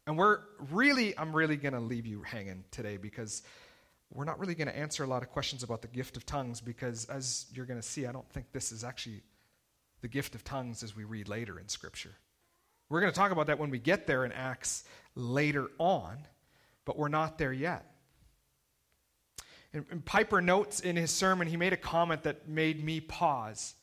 And 0.08 0.18
we're 0.18 0.40
really, 0.72 1.16
I'm 1.16 1.34
really 1.34 1.56
going 1.56 1.74
to 1.74 1.80
leave 1.80 2.06
you 2.06 2.22
hanging 2.22 2.64
today 2.72 2.96
because 2.96 3.42
we're 4.12 4.24
not 4.24 4.40
really 4.40 4.54
going 4.56 4.68
to 4.68 4.76
answer 4.76 5.04
a 5.04 5.06
lot 5.06 5.22
of 5.22 5.30
questions 5.30 5.62
about 5.62 5.82
the 5.82 5.88
gift 5.88 6.16
of 6.16 6.26
tongues 6.26 6.60
because, 6.60 7.04
as 7.04 7.46
you're 7.52 7.66
going 7.66 7.80
to 7.80 7.86
see, 7.86 8.06
I 8.06 8.12
don't 8.12 8.28
think 8.30 8.46
this 8.52 8.72
is 8.72 8.84
actually 8.84 9.22
the 10.00 10.08
gift 10.08 10.34
of 10.34 10.44
tongues 10.44 10.82
as 10.82 10.94
we 10.94 11.04
read 11.04 11.28
later 11.28 11.58
in 11.58 11.68
Scripture. 11.68 12.14
We're 12.88 13.00
going 13.00 13.12
to 13.12 13.18
talk 13.18 13.32
about 13.32 13.48
that 13.48 13.58
when 13.58 13.70
we 13.70 13.78
get 13.78 14.06
there 14.06 14.24
in 14.24 14.32
Acts 14.32 14.84
later 15.14 15.70
on, 15.78 16.18
but 16.84 16.98
we're 16.98 17.08
not 17.08 17.38
there 17.38 17.52
yet. 17.52 17.84
And, 19.72 19.84
and 19.90 20.04
Piper 20.04 20.40
notes 20.40 20.80
in 20.80 20.96
his 20.96 21.10
sermon, 21.10 21.46
he 21.46 21.56
made 21.56 21.72
a 21.72 21.76
comment 21.76 22.22
that 22.22 22.48
made 22.48 22.82
me 22.82 23.00
pause. 23.00 23.74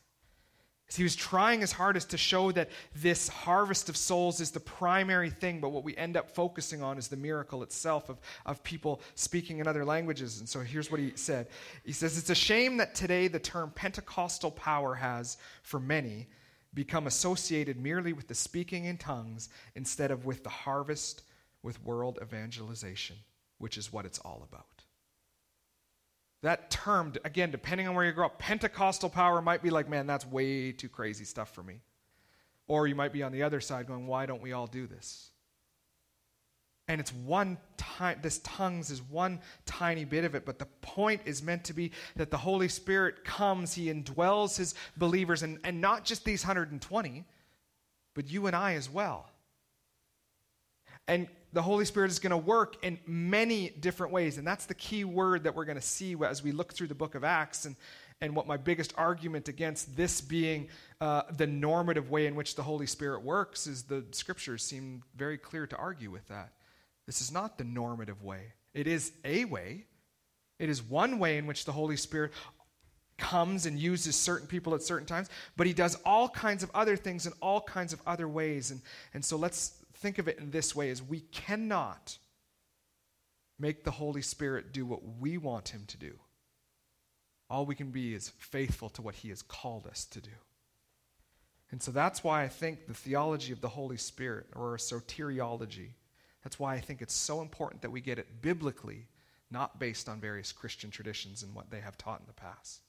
He 0.93 1.03
was 1.03 1.15
trying 1.15 1.61
his 1.61 1.71
hardest 1.71 2.11
to 2.11 2.17
show 2.17 2.51
that 2.51 2.69
this 2.95 3.27
harvest 3.27 3.89
of 3.89 3.97
souls 3.97 4.39
is 4.39 4.51
the 4.51 4.59
primary 4.59 5.31
thing, 5.31 5.59
but 5.59 5.69
what 5.69 5.83
we 5.83 5.97
end 5.97 6.15
up 6.15 6.29
focusing 6.29 6.83
on 6.83 6.97
is 6.97 7.07
the 7.07 7.17
miracle 7.17 7.63
itself 7.63 8.07
of, 8.07 8.19
of 8.45 8.63
people 8.63 9.01
speaking 9.15 9.57
in 9.57 9.67
other 9.67 9.83
languages. 9.83 10.39
And 10.39 10.47
so 10.47 10.59
here's 10.59 10.91
what 10.91 10.99
he 10.99 11.13
said 11.15 11.47
He 11.83 11.91
says, 11.91 12.17
It's 12.17 12.29
a 12.29 12.35
shame 12.35 12.77
that 12.77 12.93
today 12.93 13.27
the 13.27 13.39
term 13.39 13.71
Pentecostal 13.71 14.51
power 14.51 14.93
has, 14.93 15.37
for 15.63 15.79
many, 15.79 16.27
become 16.73 17.07
associated 17.07 17.79
merely 17.79 18.13
with 18.13 18.27
the 18.27 18.35
speaking 18.35 18.85
in 18.85 18.97
tongues 18.97 19.49
instead 19.75 20.11
of 20.11 20.25
with 20.25 20.43
the 20.43 20.49
harvest 20.49 21.23
with 21.63 21.83
world 21.83 22.19
evangelization, 22.21 23.15
which 23.57 23.77
is 23.77 23.91
what 23.91 24.05
it's 24.05 24.19
all 24.19 24.45
about. 24.47 24.74
That 26.45 26.69
term, 26.69 27.11
again, 27.23 27.49
depending 27.49 27.87
on 27.87 27.95
where 27.95 28.05
you 28.05 28.11
grow 28.11 28.27
up, 28.27 28.37
Pentecostal 28.37 29.09
power 29.09 29.41
might 29.41 29.63
be 29.63 29.71
like, 29.71 29.89
man, 29.89 30.05
that's 30.05 30.27
way 30.27 30.71
too 30.71 30.87
crazy 30.87 31.25
stuff 31.25 31.51
for 31.55 31.63
me. 31.63 31.79
Or 32.67 32.85
you 32.85 32.93
might 32.93 33.11
be 33.11 33.23
on 33.23 33.31
the 33.31 33.41
other 33.41 33.59
side 33.59 33.87
going, 33.87 34.05
why 34.05 34.27
don't 34.27 34.43
we 34.43 34.53
all 34.53 34.67
do 34.67 34.85
this? 34.85 35.31
And 36.87 37.01
it's 37.01 37.11
one 37.11 37.57
time, 37.77 38.19
this 38.21 38.37
tongues 38.43 38.91
is 38.91 39.01
one 39.01 39.39
tiny 39.65 40.05
bit 40.05 40.23
of 40.23 40.35
it, 40.35 40.45
but 40.45 40.59
the 40.59 40.67
point 40.81 41.21
is 41.25 41.41
meant 41.41 41.63
to 41.63 41.73
be 41.73 41.91
that 42.15 42.29
the 42.29 42.37
Holy 42.37 42.67
Spirit 42.67 43.23
comes, 43.23 43.73
He 43.73 43.91
indwells 43.91 44.55
His 44.55 44.75
believers, 44.97 45.41
and, 45.41 45.57
and 45.63 45.81
not 45.81 46.05
just 46.05 46.25
these 46.25 46.43
120, 46.43 47.25
but 48.13 48.29
you 48.29 48.45
and 48.45 48.55
I 48.55 48.75
as 48.75 48.87
well. 48.87 49.31
And 51.07 51.27
the 51.53 51.61
Holy 51.61 51.85
Spirit 51.85 52.11
is 52.11 52.19
going 52.19 52.31
to 52.31 52.37
work 52.37 52.83
in 52.83 52.99
many 53.05 53.69
different 53.69 54.11
ways. 54.11 54.37
And 54.37 54.45
that's 54.45 54.65
the 54.65 54.73
key 54.73 55.03
word 55.03 55.43
that 55.43 55.55
we're 55.55 55.65
going 55.65 55.77
to 55.77 55.81
see 55.81 56.15
as 56.25 56.43
we 56.43 56.51
look 56.51 56.73
through 56.73 56.87
the 56.87 56.95
book 56.95 57.15
of 57.15 57.23
Acts. 57.23 57.65
And, 57.65 57.75
and 58.21 58.35
what 58.35 58.47
my 58.47 58.57
biggest 58.57 58.93
argument 58.97 59.47
against 59.47 59.95
this 59.95 60.21
being 60.21 60.67
uh, 61.01 61.23
the 61.37 61.47
normative 61.47 62.09
way 62.09 62.27
in 62.27 62.35
which 62.35 62.55
the 62.55 62.63
Holy 62.63 62.87
Spirit 62.87 63.23
works 63.23 63.67
is 63.67 63.83
the 63.83 64.03
scriptures 64.11 64.63
seem 64.63 65.03
very 65.15 65.37
clear 65.37 65.67
to 65.67 65.75
argue 65.77 66.11
with 66.11 66.27
that. 66.27 66.53
This 67.05 67.21
is 67.21 67.31
not 67.31 67.57
the 67.57 67.63
normative 67.63 68.23
way, 68.23 68.53
it 68.73 68.87
is 68.87 69.11
a 69.23 69.45
way. 69.45 69.85
It 70.57 70.69
is 70.69 70.81
one 70.81 71.19
way 71.19 71.37
in 71.37 71.47
which 71.47 71.65
the 71.65 71.73
Holy 71.73 71.97
Spirit 71.97 72.31
comes 73.17 73.65
and 73.65 73.77
uses 73.77 74.15
certain 74.15 74.47
people 74.47 74.73
at 74.73 74.81
certain 74.81 75.05
times, 75.05 75.29
but 75.57 75.67
he 75.67 75.73
does 75.73 75.97
all 76.05 76.29
kinds 76.29 76.63
of 76.63 76.71
other 76.73 76.95
things 76.95 77.25
in 77.25 77.33
all 77.41 77.59
kinds 77.59 77.91
of 77.91 78.01
other 78.05 78.27
ways. 78.27 78.71
And, 78.71 78.81
and 79.13 79.23
so 79.23 79.35
let's 79.35 79.84
think 80.05 80.19
of 80.19 80.27
it 80.27 80.37
in 80.37 80.51
this 80.51 80.75
way 80.75 80.89
is 80.89 81.01
we 81.01 81.21
cannot 81.21 82.19
make 83.57 83.83
the 83.83 83.89
Holy 83.89 84.21
Spirit 84.21 84.71
do 84.71 84.85
what 84.85 85.01
we 85.19 85.39
want 85.39 85.69
him 85.69 85.83
to 85.87 85.97
do. 85.97 86.19
All 87.49 87.65
we 87.65 87.73
can 87.73 87.89
be 87.89 88.13
is 88.13 88.29
faithful 88.37 88.89
to 88.89 89.01
what 89.01 89.15
he 89.15 89.29
has 89.29 89.41
called 89.41 89.87
us 89.87 90.05
to 90.05 90.21
do. 90.21 90.37
And 91.71 91.81
so 91.81 91.89
that's 91.91 92.23
why 92.23 92.43
I 92.43 92.47
think 92.49 92.85
the 92.85 92.93
theology 92.93 93.51
of 93.51 93.61
the 93.61 93.69
Holy 93.69 93.97
Spirit, 93.97 94.45
or 94.55 94.77
soteriology, 94.77 95.93
that's 96.43 96.59
why 96.59 96.75
I 96.75 96.81
think 96.81 97.01
it's 97.01 97.15
so 97.15 97.41
important 97.41 97.81
that 97.81 97.89
we 97.89 97.99
get 97.99 98.19
it 98.19 98.43
biblically, 98.43 99.07
not 99.49 99.79
based 99.79 100.07
on 100.07 100.21
various 100.21 100.51
Christian 100.51 100.91
traditions 100.91 101.41
and 101.41 101.55
what 101.55 101.71
they 101.71 101.79
have 101.79 101.97
taught 101.97 102.19
in 102.19 102.27
the 102.27 102.33
past. 102.33 102.81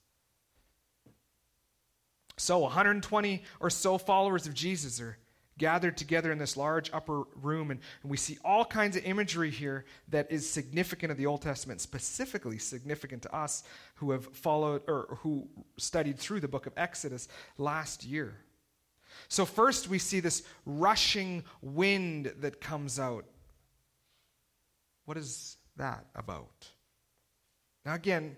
So, 2.37 2.59
120 2.59 3.43
or 3.61 3.71
so 3.71 3.97
followers 3.97 4.47
of 4.47 4.53
Jesus 4.53 5.01
are 5.01 5.17
gathered 5.59 5.97
together 5.97 6.33
in 6.33 6.39
this 6.39 6.57
large 6.57 6.91
upper 6.93 7.23
room. 7.43 7.71
And, 7.71 7.81
and, 8.03 8.11
we 8.11 8.17
see 8.17 8.39
all 8.45 8.65
kinds 8.65 8.97
of 8.97 9.05
imagery 9.05 9.51
here 9.51 9.85
that 10.09 10.31
is 10.31 10.49
significant 10.49 11.11
of 11.11 11.19
the 11.19 11.27
Old 11.27 11.43
Testament, 11.43 11.81
specifically 11.81 12.59
significant 12.59 13.23
to 13.23 13.35
us 13.35 13.65
who 13.97 14.11
have 14.11 14.27
followed 14.37 14.83
or 14.87 15.19
who 15.23 15.49
studied 15.77 16.19
through 16.19 16.41
the 16.41 16.49
book 16.49 16.67
of 16.67 16.73
Exodus 16.77 17.29
last 17.59 18.05
year. 18.05 18.37
So, 19.29 19.45
first, 19.45 19.89
we 19.89 19.99
see 19.99 20.21
this 20.21 20.43
rushing 20.67 21.45
wind 21.63 22.33
that 22.41 22.61
comes 22.61 23.01
out. 23.01 23.25
What 25.07 25.17
is 25.17 25.57
that 25.77 26.05
about? 26.15 26.71
Now, 27.85 27.95
again, 27.95 28.37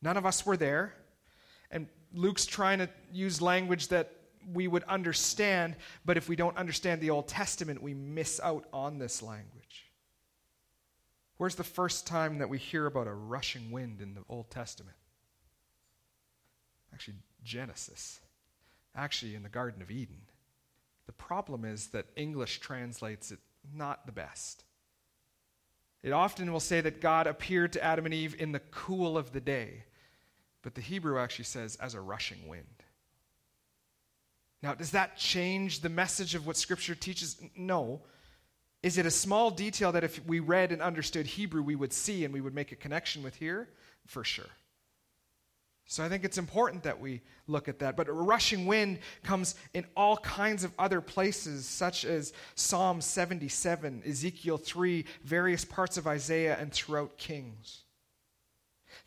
none 0.00 0.16
of 0.16 0.24
us 0.24 0.46
were 0.46 0.56
there. 0.56 0.94
And 1.70 1.86
Luke's 2.12 2.46
trying 2.46 2.78
to 2.78 2.88
use 3.12 3.42
language 3.42 3.88
that 3.88 4.12
we 4.52 4.68
would 4.68 4.84
understand, 4.84 5.76
but 6.04 6.16
if 6.16 6.28
we 6.28 6.36
don't 6.36 6.56
understand 6.56 7.00
the 7.00 7.10
Old 7.10 7.28
Testament, 7.28 7.82
we 7.82 7.94
miss 7.94 8.40
out 8.40 8.66
on 8.72 8.98
this 8.98 9.22
language. 9.22 9.90
Where's 11.36 11.54
the 11.54 11.64
first 11.64 12.06
time 12.06 12.38
that 12.38 12.48
we 12.48 12.58
hear 12.58 12.86
about 12.86 13.06
a 13.06 13.14
rushing 13.14 13.70
wind 13.70 14.00
in 14.00 14.14
the 14.14 14.22
Old 14.28 14.50
Testament? 14.50 14.96
Actually, 16.92 17.16
Genesis. 17.42 18.20
Actually, 18.94 19.34
in 19.34 19.42
the 19.42 19.48
Garden 19.48 19.80
of 19.80 19.90
Eden. 19.90 20.20
The 21.06 21.12
problem 21.12 21.64
is 21.64 21.88
that 21.88 22.06
English 22.14 22.60
translates 22.60 23.30
it 23.32 23.38
not 23.74 24.06
the 24.06 24.12
best. 24.12 24.64
It 26.02 26.12
often 26.12 26.52
will 26.52 26.60
say 26.60 26.80
that 26.80 27.00
God 27.00 27.26
appeared 27.26 27.72
to 27.74 27.84
Adam 27.84 28.06
and 28.06 28.14
Eve 28.14 28.34
in 28.38 28.52
the 28.52 28.60
cool 28.60 29.18
of 29.18 29.32
the 29.32 29.40
day, 29.40 29.84
but 30.62 30.74
the 30.74 30.80
Hebrew 30.80 31.18
actually 31.18 31.44
says 31.46 31.76
as 31.76 31.94
a 31.94 32.00
rushing 32.00 32.48
wind. 32.48 32.79
Now, 34.62 34.74
does 34.74 34.90
that 34.90 35.16
change 35.16 35.80
the 35.80 35.88
message 35.88 36.34
of 36.34 36.46
what 36.46 36.56
Scripture 36.56 36.94
teaches? 36.94 37.40
No. 37.56 38.02
Is 38.82 38.98
it 38.98 39.06
a 39.06 39.10
small 39.10 39.50
detail 39.50 39.92
that 39.92 40.04
if 40.04 40.24
we 40.26 40.40
read 40.40 40.72
and 40.72 40.82
understood 40.82 41.26
Hebrew, 41.26 41.62
we 41.62 41.76
would 41.76 41.92
see 41.92 42.24
and 42.24 42.32
we 42.32 42.40
would 42.40 42.54
make 42.54 42.72
a 42.72 42.76
connection 42.76 43.22
with 43.22 43.36
here? 43.36 43.68
For 44.06 44.24
sure. 44.24 44.46
So 45.86 46.04
I 46.04 46.08
think 46.08 46.24
it's 46.24 46.38
important 46.38 46.84
that 46.84 47.00
we 47.00 47.20
look 47.48 47.68
at 47.68 47.80
that. 47.80 47.96
But 47.96 48.08
a 48.08 48.12
rushing 48.12 48.66
wind 48.66 49.00
comes 49.24 49.56
in 49.74 49.84
all 49.96 50.18
kinds 50.18 50.62
of 50.62 50.72
other 50.78 51.00
places, 51.00 51.66
such 51.66 52.04
as 52.04 52.32
Psalm 52.54 53.00
77, 53.00 54.04
Ezekiel 54.06 54.56
3, 54.56 55.04
various 55.24 55.64
parts 55.64 55.96
of 55.96 56.06
Isaiah, 56.06 56.56
and 56.60 56.72
throughout 56.72 57.18
Kings. 57.18 57.82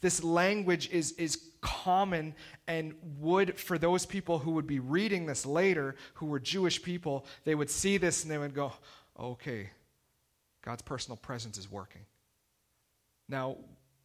This 0.03 0.21
language 0.21 0.89
is, 0.91 1.13
is 1.13 1.41
common 1.61 2.35
and 2.67 2.93
would, 3.19 3.57
for 3.57 3.77
those 3.77 4.05
people 4.05 4.37
who 4.37 4.51
would 4.51 4.67
be 4.67 4.79
reading 4.79 5.25
this 5.25 5.45
later, 5.45 5.95
who 6.15 6.25
were 6.25 6.41
Jewish 6.41 6.83
people, 6.83 7.25
they 7.45 7.55
would 7.55 7.69
see 7.69 7.95
this 7.95 8.21
and 8.21 8.29
they 8.29 8.37
would 8.37 8.53
go, 8.53 8.73
okay, 9.17 9.69
God's 10.61 10.81
personal 10.81 11.15
presence 11.15 11.57
is 11.57 11.71
working. 11.71 12.01
Now, 13.29 13.55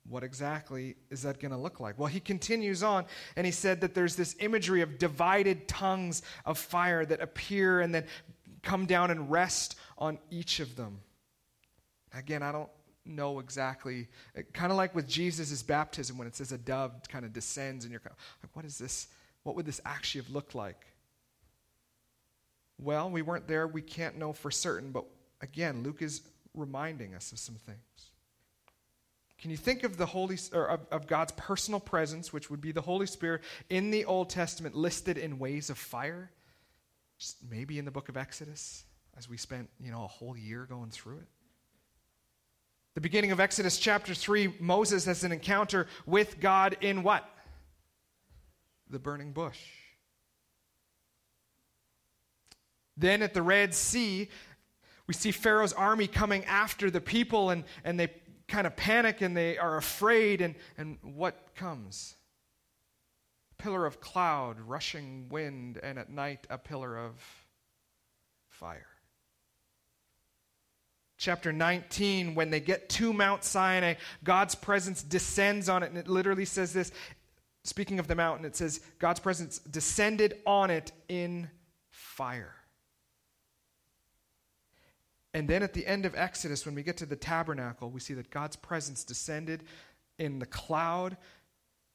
what 0.09 0.23
exactly 0.23 0.95
is 1.11 1.23
that 1.23 1.41
going 1.41 1.51
to 1.51 1.59
look 1.59 1.81
like? 1.81 1.99
Well, 1.99 2.07
he 2.07 2.21
continues 2.21 2.85
on 2.85 3.05
and 3.35 3.45
he 3.45 3.51
said 3.51 3.81
that 3.81 3.93
there's 3.93 4.15
this 4.15 4.37
imagery 4.39 4.83
of 4.83 4.99
divided 4.99 5.67
tongues 5.67 6.23
of 6.47 6.59
fire 6.59 7.05
that 7.07 7.21
appear 7.21 7.81
and 7.81 7.93
then 7.93 8.05
come 8.63 8.87
down 8.87 9.11
and 9.11 9.33
rest 9.33 9.75
on 9.99 10.21
each 10.31 10.61
of 10.61 10.77
them. 10.77 11.01
Again, 12.15 12.45
I 12.45 12.53
don't 12.53 12.71
know 13.09 13.41
exactly. 13.41 14.09
Kind 14.53 14.71
of 14.71 14.77
like 14.77 14.95
with 14.95 15.09
Jesus' 15.09 15.63
baptism, 15.63 16.19
when 16.19 16.29
it 16.29 16.37
says 16.37 16.53
a 16.53 16.59
dove 16.59 16.93
kind 17.09 17.25
of 17.25 17.33
descends, 17.33 17.85
and 17.85 17.91
you're 17.91 18.01
kind 18.01 18.15
of 18.15 18.23
like, 18.43 18.55
what 18.55 18.65
is 18.65 18.79
this? 18.79 19.09
What 19.43 19.57
would 19.57 19.67
this 19.67 19.81
actually 19.85 20.23
have 20.23 20.31
looked 20.31 20.55
like? 20.55 20.87
Well, 22.79 23.11
we 23.11 23.23
weren't 23.23 23.49
there. 23.49 23.67
We 23.67 23.83
can't 23.83 24.17
know 24.19 24.33
for 24.33 24.51
certain. 24.51 24.93
But 24.93 25.05
again, 25.41 25.83
Luke 25.83 26.03
is 26.03 26.23
reminding 26.55 27.15
us 27.15 27.33
of 27.33 27.39
some 27.39 27.57
things. 27.57 27.79
Can 29.39 29.51
you 29.53 29.57
think 29.57 29.85
of 29.85 29.97
the 29.97 30.07
Holy 30.07 30.37
or 30.53 30.67
of, 30.67 30.81
of 30.91 31.07
God's 31.07 31.33
personal 31.33 31.79
presence, 31.79 32.33
which 32.33 32.51
would 32.51 32.61
be 32.61 32.73
the 32.73 32.81
Holy 32.81 33.07
Spirit, 33.07 33.43
in 33.71 33.91
the 33.91 34.05
Old 34.05 34.31
Testament 34.31 34.75
listed 34.75 35.17
in 35.17 35.39
ways 35.39 35.71
of 35.71 35.79
fire? 35.79 36.31
Just 37.19 37.37
maybe 37.49 37.79
in 37.79 37.85
the 37.85 37.91
book 37.91 38.09
of 38.09 38.17
Exodus, 38.17 38.85
as 39.17 39.29
we 39.29 39.37
spent, 39.37 39.69
you 39.81 39.91
know, 39.91 40.05
a 40.05 40.09
whole 40.09 40.37
year 40.37 40.67
going 40.69 40.91
through 40.91 41.19
it. 41.19 41.29
The 42.99 43.03
beginning 43.03 43.31
of 43.31 43.39
Exodus 43.39 43.79
chapter 43.79 44.13
3, 44.13 44.55
Moses 44.59 45.05
has 45.05 45.23
an 45.23 45.31
encounter 45.31 45.87
with 46.05 46.41
God 46.41 46.77
in 46.81 47.05
what? 47.05 47.25
The 48.91 48.99
burning 48.99 49.31
bush. 49.31 49.61
Then 52.97 53.23
at 53.23 53.35
the 53.35 53.43
Red 53.43 53.73
Sea, 53.73 54.29
we 55.07 55.15
see 55.15 55.31
Pharaoh's 55.31 55.73
army 55.73 56.09
coming 56.09 56.45
after 56.47 56.91
the 56.91 57.01
people, 57.01 57.51
and, 57.51 57.63
and 57.85 58.01
they 58.01 58.09
kind 58.49 58.67
of 58.67 58.75
panic 58.75 59.21
and 59.21 59.37
they 59.37 59.59
are 59.59 59.77
afraid. 59.77 60.41
And, 60.41 60.57
and 60.77 60.99
what 61.03 61.55
comes? 61.55 62.17
A 63.53 63.63
pillar 63.63 63.87
of 63.87 64.01
cloud, 64.01 64.59
rushing 64.59 65.29
wind, 65.29 65.79
and 65.85 66.01
at 66.01 66.11
night 66.11 66.49
a 66.51 66.59
pillar 66.59 66.99
of 66.99 67.15
fire 68.49 68.98
chapter 71.19 71.53
19, 71.53 72.35
when 72.35 72.51
they 72.51 72.61
get 72.61 72.89
to 72.91 73.13
Mount 73.13 73.45
Sinai, 73.45 73.95
God's 74.25 74.55
presence 74.55 75.03
descends 75.03 75.69
on 75.69 75.83
it. 75.83 75.91
And 75.91 75.99
it 75.99 76.09
literally 76.09 76.45
says 76.45 76.73
this 76.73 76.93
speaking 77.65 77.99
of 77.99 78.07
the 78.07 78.15
mountain, 78.15 78.47
it 78.47 78.57
says, 78.57 78.81
God's 78.99 79.21
presence 79.21 79.59
descended 79.59 80.39
on 80.47 80.71
it 80.71 80.93
in 81.09 81.51
fire. 81.91 82.55
And 85.35 85.47
then 85.47 85.63
at 85.63 85.75
the 85.75 85.87
end 85.87 86.07
of 86.07 86.15
Exodus, 86.15 86.65
when 86.65 86.75
we 86.75 86.83
get 86.83 86.97
to 86.99 87.07
the 87.07 87.17
tabernacle, 87.17 87.91
we 87.91 88.01
see 88.01 88.15
that 88.15 88.31
God's 88.31 88.57
presence 88.57 89.05
descended 89.05 89.65
in 90.19 90.39
the 90.39 90.47
cloud. 90.47 91.17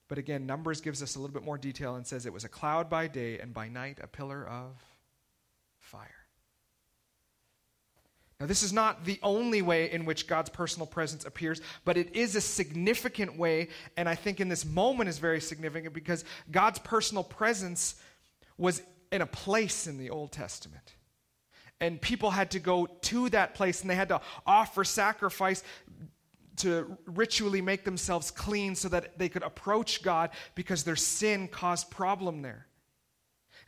But 0.08 0.18
again, 0.20 0.46
Numbers 0.46 0.82
gives 0.82 1.02
us 1.02 1.16
a 1.16 1.20
little 1.20 1.34
bit 1.34 1.44
more 1.44 1.58
detail 1.58 1.96
and 1.96 2.06
says 2.06 2.26
it 2.26 2.34
was 2.34 2.44
a 2.44 2.50
cloud 2.50 2.90
by 2.90 3.08
day 3.08 3.40
and 3.40 3.54
by 3.54 3.68
night 3.68 4.00
a 4.02 4.08
pillar 4.08 4.48
of 4.48 4.76
fire. 5.80 6.23
Now, 8.44 8.48
this 8.48 8.62
is 8.62 8.74
not 8.74 9.06
the 9.06 9.22
only 9.24 9.62
way 9.62 9.90
in 9.90 10.04
which 10.04 10.28
God's 10.28 10.50
personal 10.50 10.86
presence 10.86 11.24
appears, 11.24 11.62
but 11.86 11.96
it 11.96 12.14
is 12.14 12.36
a 12.36 12.42
significant 12.42 13.38
way, 13.38 13.70
and 13.96 14.10
I 14.10 14.16
think 14.16 14.42
in 14.42 14.50
this 14.50 14.66
moment 14.66 15.08
is 15.08 15.18
very 15.18 15.40
significant 15.40 15.94
because 15.94 16.26
God's 16.52 16.78
personal 16.80 17.24
presence 17.24 17.96
was 18.58 18.82
in 19.14 19.22
a 19.22 19.26
place 19.26 19.88
in 19.88 19.98
the 19.98 20.10
Old 20.10 20.34
Testament. 20.34 20.96
And 21.80 22.02
people 22.02 22.32
had 22.32 22.52
to 22.52 22.60
go 22.60 22.86
to 22.86 23.30
that 23.30 23.56
place 23.56 23.80
and 23.80 23.90
they 23.90 23.96
had 23.96 24.10
to 24.10 24.20
offer 24.46 24.84
sacrifice 24.84 25.64
to 26.58 26.98
ritually 27.06 27.62
make 27.62 27.86
themselves 27.86 28.30
clean 28.30 28.76
so 28.76 28.90
that 28.90 29.18
they 29.18 29.30
could 29.30 29.44
approach 29.44 30.04
God 30.04 30.32
because 30.54 30.84
their 30.84 30.98
sin 30.98 31.48
caused 31.48 31.90
problem 31.90 32.42
there. 32.42 32.68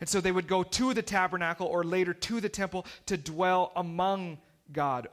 And 0.01 0.10
so 0.10 0.20
they 0.20 0.34
would 0.34 0.50
go 0.50 0.63
to 0.63 0.94
the 0.94 1.01
tabernacle 1.01 1.65
or 1.65 1.86
later 1.86 2.13
to 2.13 2.41
the 2.41 2.50
temple 2.50 2.86
to 3.05 3.15
dwell 3.15 3.72
among 3.77 4.39
God. 4.72 5.07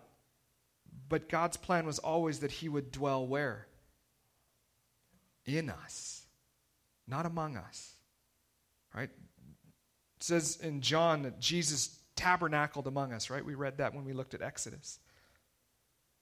But 1.09 1.29
God's 1.29 1.57
plan 1.57 1.87
was 1.87 1.99
always 1.99 2.41
that 2.41 2.51
He 2.51 2.69
would 2.69 2.91
dwell 2.91 3.27
where? 3.27 3.67
In 5.45 5.71
us, 5.71 6.23
not 7.07 7.27
among 7.27 7.57
us. 7.57 7.95
Right? 8.95 9.11
It 10.17 10.23
says 10.23 10.59
in 10.63 10.81
John 10.81 11.23
that 11.23 11.41
Jesus 11.41 11.99
tabernacled 12.15 12.87
among 12.87 13.13
us, 13.13 13.31
right? 13.31 13.45
We 13.45 13.55
read 13.55 13.79
that 13.79 13.95
when 13.95 14.05
we 14.05 14.13
looked 14.13 14.35
at 14.35 14.43
Exodus. 14.43 14.99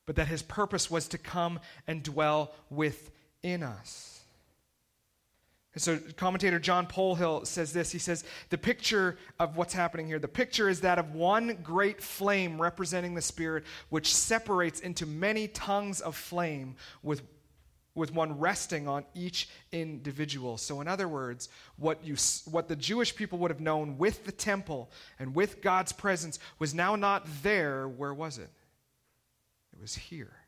But 0.06 0.16
that 0.16 0.28
his 0.28 0.42
purpose 0.42 0.90
was 0.90 1.08
to 1.08 1.18
come 1.18 1.60
and 1.86 2.02
dwell 2.02 2.54
within 2.70 3.62
us. 3.62 4.19
And 5.80 6.00
so, 6.00 6.12
commentator 6.16 6.58
John 6.58 6.86
Polhill 6.86 7.46
says 7.46 7.72
this. 7.72 7.90
He 7.90 7.98
says, 7.98 8.24
The 8.50 8.58
picture 8.58 9.16
of 9.38 9.56
what's 9.56 9.72
happening 9.72 10.06
here, 10.06 10.18
the 10.18 10.28
picture 10.28 10.68
is 10.68 10.82
that 10.82 10.98
of 10.98 11.14
one 11.14 11.58
great 11.62 12.02
flame 12.02 12.60
representing 12.60 13.14
the 13.14 13.22
Spirit, 13.22 13.64
which 13.88 14.14
separates 14.14 14.80
into 14.80 15.06
many 15.06 15.48
tongues 15.48 16.02
of 16.02 16.16
flame 16.16 16.76
with, 17.02 17.22
with 17.94 18.12
one 18.12 18.38
resting 18.38 18.88
on 18.88 19.06
each 19.14 19.48
individual. 19.72 20.58
So, 20.58 20.82
in 20.82 20.88
other 20.88 21.08
words, 21.08 21.48
what, 21.76 22.04
you, 22.04 22.16
what 22.50 22.68
the 22.68 22.76
Jewish 22.76 23.16
people 23.16 23.38
would 23.38 23.50
have 23.50 23.60
known 23.60 23.96
with 23.96 24.26
the 24.26 24.32
temple 24.32 24.90
and 25.18 25.34
with 25.34 25.62
God's 25.62 25.92
presence 25.92 26.38
was 26.58 26.74
now 26.74 26.94
not 26.94 27.26
there. 27.42 27.88
Where 27.88 28.12
was 28.12 28.36
it? 28.36 28.50
It 29.72 29.80
was 29.80 29.94
here. 29.94 30.39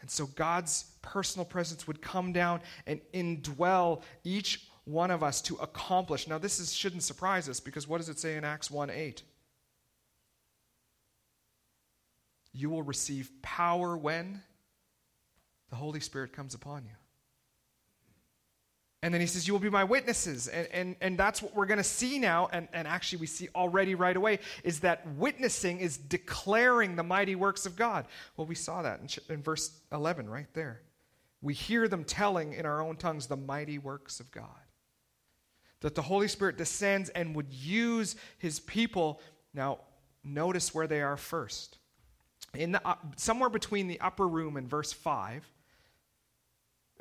And 0.00 0.10
so 0.10 0.26
God's 0.26 0.84
personal 1.02 1.44
presence 1.44 1.86
would 1.86 2.00
come 2.00 2.32
down 2.32 2.60
and 2.86 3.00
indwell 3.12 4.02
each 4.24 4.66
one 4.84 5.10
of 5.10 5.22
us 5.22 5.40
to 5.42 5.56
accomplish. 5.56 6.28
Now, 6.28 6.38
this 6.38 6.60
is, 6.60 6.72
shouldn't 6.72 7.02
surprise 7.02 7.48
us 7.48 7.60
because 7.60 7.86
what 7.86 7.98
does 7.98 8.08
it 8.08 8.18
say 8.18 8.36
in 8.36 8.44
Acts 8.44 8.70
1 8.70 8.90
8? 8.90 9.22
You 12.52 12.70
will 12.70 12.82
receive 12.82 13.30
power 13.42 13.96
when 13.96 14.42
the 15.70 15.76
Holy 15.76 16.00
Spirit 16.00 16.32
comes 16.32 16.54
upon 16.54 16.84
you. 16.84 16.92
And 19.02 19.14
then 19.14 19.20
he 19.20 19.26
says, 19.26 19.46
You 19.46 19.54
will 19.54 19.60
be 19.60 19.70
my 19.70 19.84
witnesses. 19.84 20.48
And, 20.48 20.68
and, 20.72 20.96
and 21.00 21.18
that's 21.18 21.40
what 21.40 21.54
we're 21.54 21.66
going 21.66 21.78
to 21.78 21.84
see 21.84 22.18
now. 22.18 22.48
And, 22.52 22.68
and 22.72 22.88
actually, 22.88 23.20
we 23.20 23.26
see 23.26 23.48
already 23.54 23.94
right 23.94 24.16
away 24.16 24.40
is 24.64 24.80
that 24.80 25.06
witnessing 25.14 25.78
is 25.78 25.96
declaring 25.96 26.96
the 26.96 27.04
mighty 27.04 27.36
works 27.36 27.64
of 27.64 27.76
God. 27.76 28.06
Well, 28.36 28.46
we 28.46 28.56
saw 28.56 28.82
that 28.82 29.00
in, 29.00 29.34
in 29.34 29.42
verse 29.42 29.78
11 29.92 30.28
right 30.28 30.52
there. 30.52 30.82
We 31.40 31.54
hear 31.54 31.86
them 31.86 32.02
telling 32.02 32.54
in 32.54 32.66
our 32.66 32.82
own 32.82 32.96
tongues 32.96 33.28
the 33.28 33.36
mighty 33.36 33.78
works 33.78 34.18
of 34.18 34.30
God. 34.32 34.46
That 35.80 35.94
the 35.94 36.02
Holy 36.02 36.26
Spirit 36.26 36.58
descends 36.58 37.08
and 37.10 37.36
would 37.36 37.52
use 37.52 38.16
his 38.38 38.58
people. 38.58 39.20
Now, 39.54 39.78
notice 40.24 40.74
where 40.74 40.88
they 40.88 41.02
are 41.02 41.16
first. 41.16 41.78
In 42.54 42.72
the, 42.72 42.84
uh, 42.84 42.96
somewhere 43.16 43.50
between 43.50 43.86
the 43.86 44.00
upper 44.00 44.26
room 44.26 44.56
and 44.56 44.68
verse 44.68 44.92
5 44.92 45.48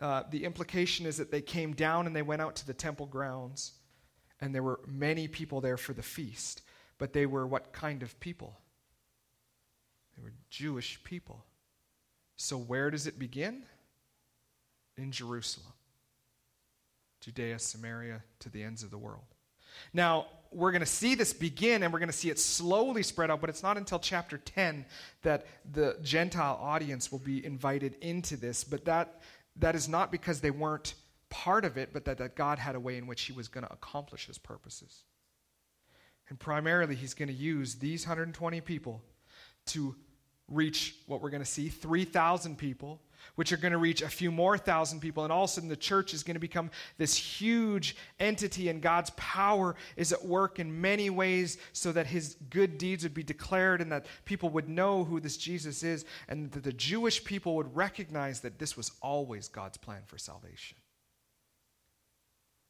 uh, 0.01 0.23
the 0.29 0.43
implication 0.43 1.05
is 1.05 1.17
that 1.17 1.31
they 1.31 1.41
came 1.41 1.73
down 1.73 2.07
and 2.07 2.15
they 2.15 2.21
went 2.21 2.41
out 2.41 2.55
to 2.57 2.67
the 2.67 2.73
temple 2.73 3.05
grounds, 3.05 3.73
and 4.39 4.53
there 4.53 4.63
were 4.63 4.79
many 4.85 5.27
people 5.27 5.61
there 5.61 5.77
for 5.77 5.93
the 5.93 6.03
feast. 6.03 6.61
But 6.97 7.13
they 7.13 7.25
were 7.25 7.45
what 7.45 7.73
kind 7.73 8.03
of 8.03 8.19
people? 8.19 8.57
They 10.15 10.23
were 10.23 10.33
Jewish 10.49 11.03
people. 11.03 11.45
So 12.35 12.57
where 12.57 12.91
does 12.91 13.07
it 13.07 13.19
begin? 13.19 13.63
In 14.97 15.11
Jerusalem, 15.11 15.73
Judea, 17.21 17.59
Samaria, 17.59 18.23
to 18.39 18.49
the 18.49 18.63
ends 18.63 18.81
of 18.81 18.89
the 18.89 18.97
world. 18.97 19.25
Now, 19.93 20.25
we're 20.51 20.71
going 20.71 20.81
to 20.81 20.85
see 20.85 21.13
this 21.13 21.33
begin 21.33 21.83
and 21.83 21.91
we're 21.91 21.99
going 21.99 22.09
to 22.09 22.17
see 22.17 22.29
it 22.29 22.39
slowly 22.39 23.03
spread 23.03 23.29
out, 23.29 23.41
but 23.41 23.49
it's 23.49 23.63
not 23.63 23.77
until 23.77 23.99
chapter 23.99 24.37
10 24.37 24.85
that 25.23 25.45
the 25.71 25.97
Gentile 26.01 26.57
audience 26.61 27.11
will 27.11 27.19
be 27.19 27.45
invited 27.45 27.95
into 28.01 28.37
this. 28.37 28.63
But 28.63 28.85
that 28.85 29.21
that 29.59 29.75
is 29.75 29.87
not 29.87 30.11
because 30.11 30.41
they 30.41 30.51
weren't 30.51 30.93
part 31.29 31.65
of 31.65 31.77
it, 31.77 31.89
but 31.93 32.05
that, 32.05 32.17
that 32.19 32.35
God 32.35 32.59
had 32.59 32.75
a 32.75 32.79
way 32.79 32.97
in 32.97 33.07
which 33.07 33.23
He 33.23 33.33
was 33.33 33.47
going 33.47 33.65
to 33.65 33.73
accomplish 33.73 34.27
His 34.27 34.37
purposes. 34.37 35.03
And 36.29 36.39
primarily, 36.39 36.95
He's 36.95 37.13
going 37.13 37.29
to 37.29 37.33
use 37.33 37.75
these 37.75 38.05
120 38.05 38.61
people 38.61 39.01
to 39.67 39.95
reach 40.47 40.95
what 41.07 41.21
we're 41.21 41.29
going 41.29 41.43
to 41.43 41.49
see 41.49 41.69
3,000 41.69 42.57
people 42.57 43.01
which 43.35 43.51
are 43.51 43.57
going 43.57 43.71
to 43.71 43.77
reach 43.77 44.01
a 44.01 44.09
few 44.09 44.31
more 44.31 44.57
thousand 44.57 44.99
people. 44.99 45.23
And 45.23 45.31
all 45.31 45.43
of 45.43 45.49
a 45.49 45.53
sudden, 45.53 45.69
the 45.69 45.75
church 45.75 46.13
is 46.13 46.23
going 46.23 46.35
to 46.35 46.39
become 46.39 46.71
this 46.97 47.15
huge 47.15 47.95
entity, 48.19 48.69
and 48.69 48.81
God's 48.81 49.11
power 49.11 49.75
is 49.95 50.11
at 50.11 50.25
work 50.25 50.59
in 50.59 50.81
many 50.81 51.09
ways 51.09 51.57
so 51.73 51.91
that 51.91 52.07
his 52.07 52.35
good 52.49 52.77
deeds 52.77 53.03
would 53.03 53.13
be 53.13 53.23
declared 53.23 53.81
and 53.81 53.91
that 53.91 54.05
people 54.25 54.49
would 54.49 54.69
know 54.69 55.03
who 55.03 55.19
this 55.19 55.37
Jesus 55.37 55.83
is, 55.83 56.05
and 56.27 56.51
that 56.51 56.63
the 56.63 56.73
Jewish 56.73 57.23
people 57.23 57.55
would 57.55 57.75
recognize 57.75 58.41
that 58.41 58.59
this 58.59 58.75
was 58.75 58.91
always 59.01 59.47
God's 59.47 59.77
plan 59.77 60.01
for 60.05 60.17
salvation. 60.17 60.77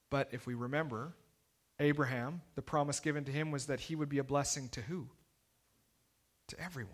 But 0.10 0.30
if 0.32 0.48
we 0.48 0.54
remember, 0.54 1.14
Abraham, 1.80 2.42
the 2.56 2.62
promise 2.62 3.00
given 3.00 3.26
to 3.26 3.32
him 3.32 3.52
was 3.52 3.68
that 3.68 3.82
he 3.82 3.96
would 3.96 4.10
be 4.10 4.20
a 4.20 4.24
blessing 4.24 4.70
to 4.70 4.82
who? 4.82 5.08
To 6.48 6.60
everyone. 6.60 6.94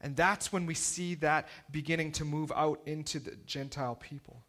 And 0.00 0.16
that's 0.16 0.52
when 0.52 0.66
we 0.66 0.74
see 0.74 1.14
that 1.16 1.48
beginning 1.70 2.12
to 2.12 2.24
move 2.24 2.50
out 2.54 2.80
into 2.86 3.18
the 3.18 3.36
Gentile 3.46 3.96
people. 3.96 4.42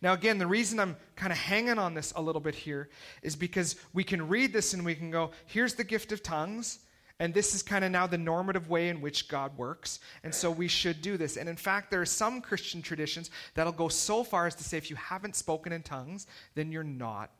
Now, 0.00 0.14
again, 0.14 0.38
the 0.38 0.46
reason 0.46 0.80
I'm 0.80 0.96
kind 1.14 1.32
of 1.32 1.38
hanging 1.38 1.78
on 1.78 1.94
this 1.94 2.12
a 2.16 2.22
little 2.22 2.40
bit 2.40 2.56
here 2.56 2.88
is 3.22 3.36
because 3.36 3.76
we 3.92 4.02
can 4.02 4.28
read 4.28 4.52
this 4.52 4.74
and 4.74 4.84
we 4.84 4.96
can 4.96 5.10
go, 5.10 5.30
here's 5.46 5.74
the 5.74 5.84
gift 5.84 6.10
of 6.10 6.22
tongues, 6.22 6.80
and 7.20 7.32
this 7.32 7.54
is 7.54 7.62
kind 7.62 7.84
of 7.84 7.92
now 7.92 8.08
the 8.08 8.18
normative 8.18 8.68
way 8.68 8.88
in 8.88 9.00
which 9.00 9.28
God 9.28 9.56
works, 9.56 10.00
and 10.24 10.34
so 10.34 10.50
we 10.50 10.66
should 10.66 11.02
do 11.02 11.16
this. 11.16 11.36
And 11.36 11.48
in 11.48 11.56
fact, 11.56 11.90
there 11.90 12.00
are 12.00 12.06
some 12.06 12.40
Christian 12.40 12.82
traditions 12.82 13.30
that'll 13.54 13.72
go 13.72 13.88
so 13.88 14.24
far 14.24 14.48
as 14.48 14.56
to 14.56 14.64
say 14.64 14.76
if 14.76 14.90
you 14.90 14.96
haven't 14.96 15.36
spoken 15.36 15.72
in 15.72 15.82
tongues, 15.82 16.26
then 16.56 16.72
you're 16.72 16.82
not 16.82 17.30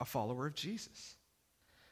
a 0.00 0.04
follower 0.04 0.46
of 0.46 0.54
Jesus. 0.54 1.14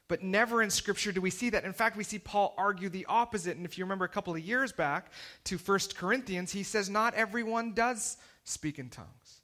But 0.09 0.23
never 0.23 0.63
in 0.63 0.71
Scripture 0.71 1.13
do 1.13 1.21
we 1.21 1.31
see 1.31 1.51
that. 1.51 1.65
In 1.65 1.75
fact, 1.75 1.97
we 1.97 2.05
see 2.05 2.19
Paul 2.19 2.55
argue 2.57 2.89
the 2.89 3.07
opposite. 3.07 3.57
And 3.57 3.67
if 3.67 3.77
you 3.77 3.85
remember 3.85 4.07
a 4.07 4.09
couple 4.09 4.35
of 4.35 4.41
years 4.41 4.73
back 4.73 5.13
to 5.45 5.59
1 5.59 5.79
Corinthians, 5.95 6.51
he 6.53 6.63
says, 6.63 6.89
Not 6.89 7.15
everyone 7.15 7.75
does 7.75 8.17
speak 8.45 8.79
in 8.79 8.89
tongues. 8.89 9.43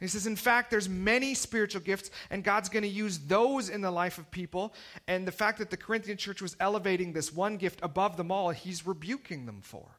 He 0.00 0.06
says, 0.06 0.26
in 0.28 0.36
fact, 0.36 0.70
there's 0.70 0.88
many 0.88 1.34
spiritual 1.34 1.80
gifts, 1.80 2.10
and 2.30 2.44
God's 2.44 2.68
going 2.68 2.84
to 2.84 2.88
use 2.88 3.18
those 3.18 3.68
in 3.68 3.80
the 3.80 3.90
life 3.90 4.18
of 4.18 4.30
people. 4.30 4.72
And 5.08 5.26
the 5.26 5.32
fact 5.32 5.58
that 5.58 5.70
the 5.70 5.76
Corinthian 5.76 6.16
church 6.16 6.40
was 6.40 6.56
elevating 6.60 7.12
this 7.12 7.32
one 7.32 7.56
gift 7.56 7.80
above 7.82 8.16
them 8.16 8.30
all, 8.30 8.50
he's 8.50 8.86
rebuking 8.86 9.44
them 9.44 9.60
for. 9.60 9.97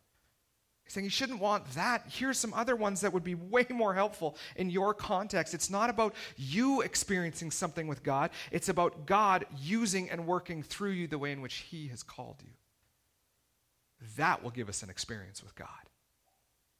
Saying 0.89 1.03
you 1.03 1.11
shouldn't 1.11 1.39
want 1.39 1.69
that. 1.75 2.05
Here's 2.09 2.39
some 2.39 2.51
other 2.51 2.75
ones 2.75 3.01
that 3.01 3.13
would 3.13 3.23
be 3.23 3.35
way 3.35 3.67
more 3.69 3.93
helpful 3.93 4.35
in 4.55 4.71
your 4.71 4.95
context. 4.95 5.53
It's 5.53 5.69
not 5.69 5.91
about 5.91 6.15
you 6.35 6.81
experiencing 6.81 7.51
something 7.51 7.87
with 7.87 8.01
God, 8.01 8.31
it's 8.51 8.69
about 8.69 9.05
God 9.05 9.45
using 9.61 10.09
and 10.09 10.25
working 10.25 10.63
through 10.63 10.91
you 10.91 11.07
the 11.07 11.19
way 11.19 11.31
in 11.31 11.41
which 11.41 11.57
He 11.57 11.89
has 11.89 12.01
called 12.01 12.37
you. 12.41 12.49
That 14.17 14.43
will 14.43 14.49
give 14.49 14.67
us 14.67 14.81
an 14.81 14.89
experience 14.89 15.43
with 15.43 15.53
God. 15.53 15.67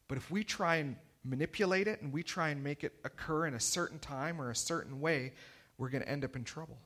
But 0.08 0.18
if 0.18 0.32
we 0.32 0.44
try 0.44 0.78
and 0.78 0.96
manipulate 1.24 1.88
it 1.88 2.02
and 2.02 2.12
we 2.12 2.24
try 2.24 2.50
and 2.50 2.64
make 2.64 2.84
it 2.84 2.94
occur 3.04 3.46
in 3.46 3.54
a 3.54 3.60
certain 3.60 4.00
time 4.00 4.42
or 4.42 4.50
a 4.50 4.56
certain 4.56 5.02
way, 5.02 5.34
we're 5.78 5.90
going 5.90 6.04
to 6.04 6.10
end 6.10 6.26
up 6.26 6.36
in 6.36 6.44
trouble. 6.44 6.80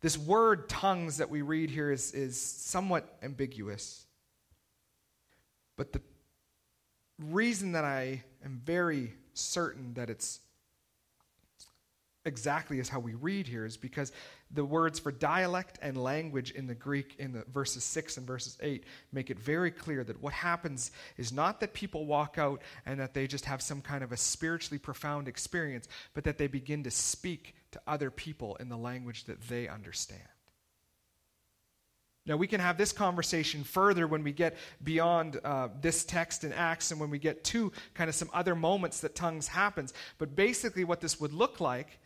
This 0.00 0.16
word 0.16 0.70
tongues 0.70 1.18
that 1.18 1.28
we 1.28 1.42
read 1.42 1.68
here 1.68 1.92
is, 1.92 2.12
is 2.12 2.40
somewhat 2.40 3.18
ambiguous. 3.22 4.05
But 5.76 5.92
the 5.92 6.00
reason 7.18 7.72
that 7.72 7.84
I 7.84 8.24
am 8.44 8.60
very 8.64 9.12
certain 9.34 9.94
that 9.94 10.10
it's 10.10 10.40
exactly 12.26 12.80
as 12.80 12.88
how 12.88 12.98
we 12.98 13.14
read 13.14 13.46
here 13.46 13.64
is 13.64 13.76
because 13.76 14.12
the 14.50 14.64
words 14.64 14.98
for 14.98 15.12
dialect 15.12 15.78
and 15.80 15.96
language 15.96 16.50
in 16.50 16.66
the 16.66 16.74
Greek 16.74 17.14
in 17.18 17.32
the 17.32 17.44
verses 17.52 17.84
6 17.84 18.16
and 18.16 18.26
verses 18.26 18.58
8 18.60 18.84
make 19.12 19.30
it 19.30 19.38
very 19.38 19.70
clear 19.70 20.02
that 20.04 20.20
what 20.20 20.32
happens 20.32 20.90
is 21.16 21.32
not 21.32 21.60
that 21.60 21.72
people 21.72 22.04
walk 22.04 22.36
out 22.36 22.60
and 22.84 22.98
that 23.00 23.14
they 23.14 23.26
just 23.26 23.44
have 23.44 23.62
some 23.62 23.80
kind 23.80 24.02
of 24.02 24.12
a 24.12 24.16
spiritually 24.16 24.78
profound 24.78 25.28
experience, 25.28 25.88
but 26.14 26.24
that 26.24 26.36
they 26.36 26.48
begin 26.48 26.82
to 26.82 26.90
speak 26.90 27.54
to 27.70 27.80
other 27.86 28.10
people 28.10 28.56
in 28.56 28.68
the 28.68 28.76
language 28.76 29.24
that 29.24 29.40
they 29.42 29.68
understand. 29.68 30.20
Now, 32.26 32.36
we 32.36 32.48
can 32.48 32.60
have 32.60 32.76
this 32.76 32.92
conversation 32.92 33.62
further 33.62 34.08
when 34.08 34.24
we 34.24 34.32
get 34.32 34.56
beyond 34.82 35.38
uh, 35.44 35.68
this 35.80 36.04
text 36.04 36.42
in 36.42 36.52
Acts 36.52 36.90
and 36.90 37.00
when 37.00 37.08
we 37.08 37.20
get 37.20 37.44
to 37.44 37.72
kind 37.94 38.08
of 38.08 38.16
some 38.16 38.30
other 38.34 38.56
moments 38.56 39.00
that 39.00 39.14
tongues 39.14 39.46
happens. 39.46 39.94
But 40.18 40.34
basically, 40.34 40.82
what 40.82 41.00
this 41.00 41.20
would 41.20 41.32
look 41.32 41.60
like 41.60 42.00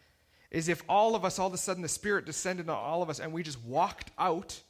is 0.51 0.69
if 0.69 0.83
all 0.89 1.15
of 1.15 1.25
us, 1.25 1.39
all 1.39 1.47
of 1.47 1.55
a 1.55 1.59
sudden, 1.59 1.83
the 1.83 1.89
Spirit 1.89 2.27
descended 2.27 2.69
on 2.69 2.77
all 2.77 3.03
of 3.03 3.09
us 3.09 3.19
and 3.19 3.33
we 3.33 3.43
just 3.43 3.63
walked 3.65 4.11
out 4.19 4.61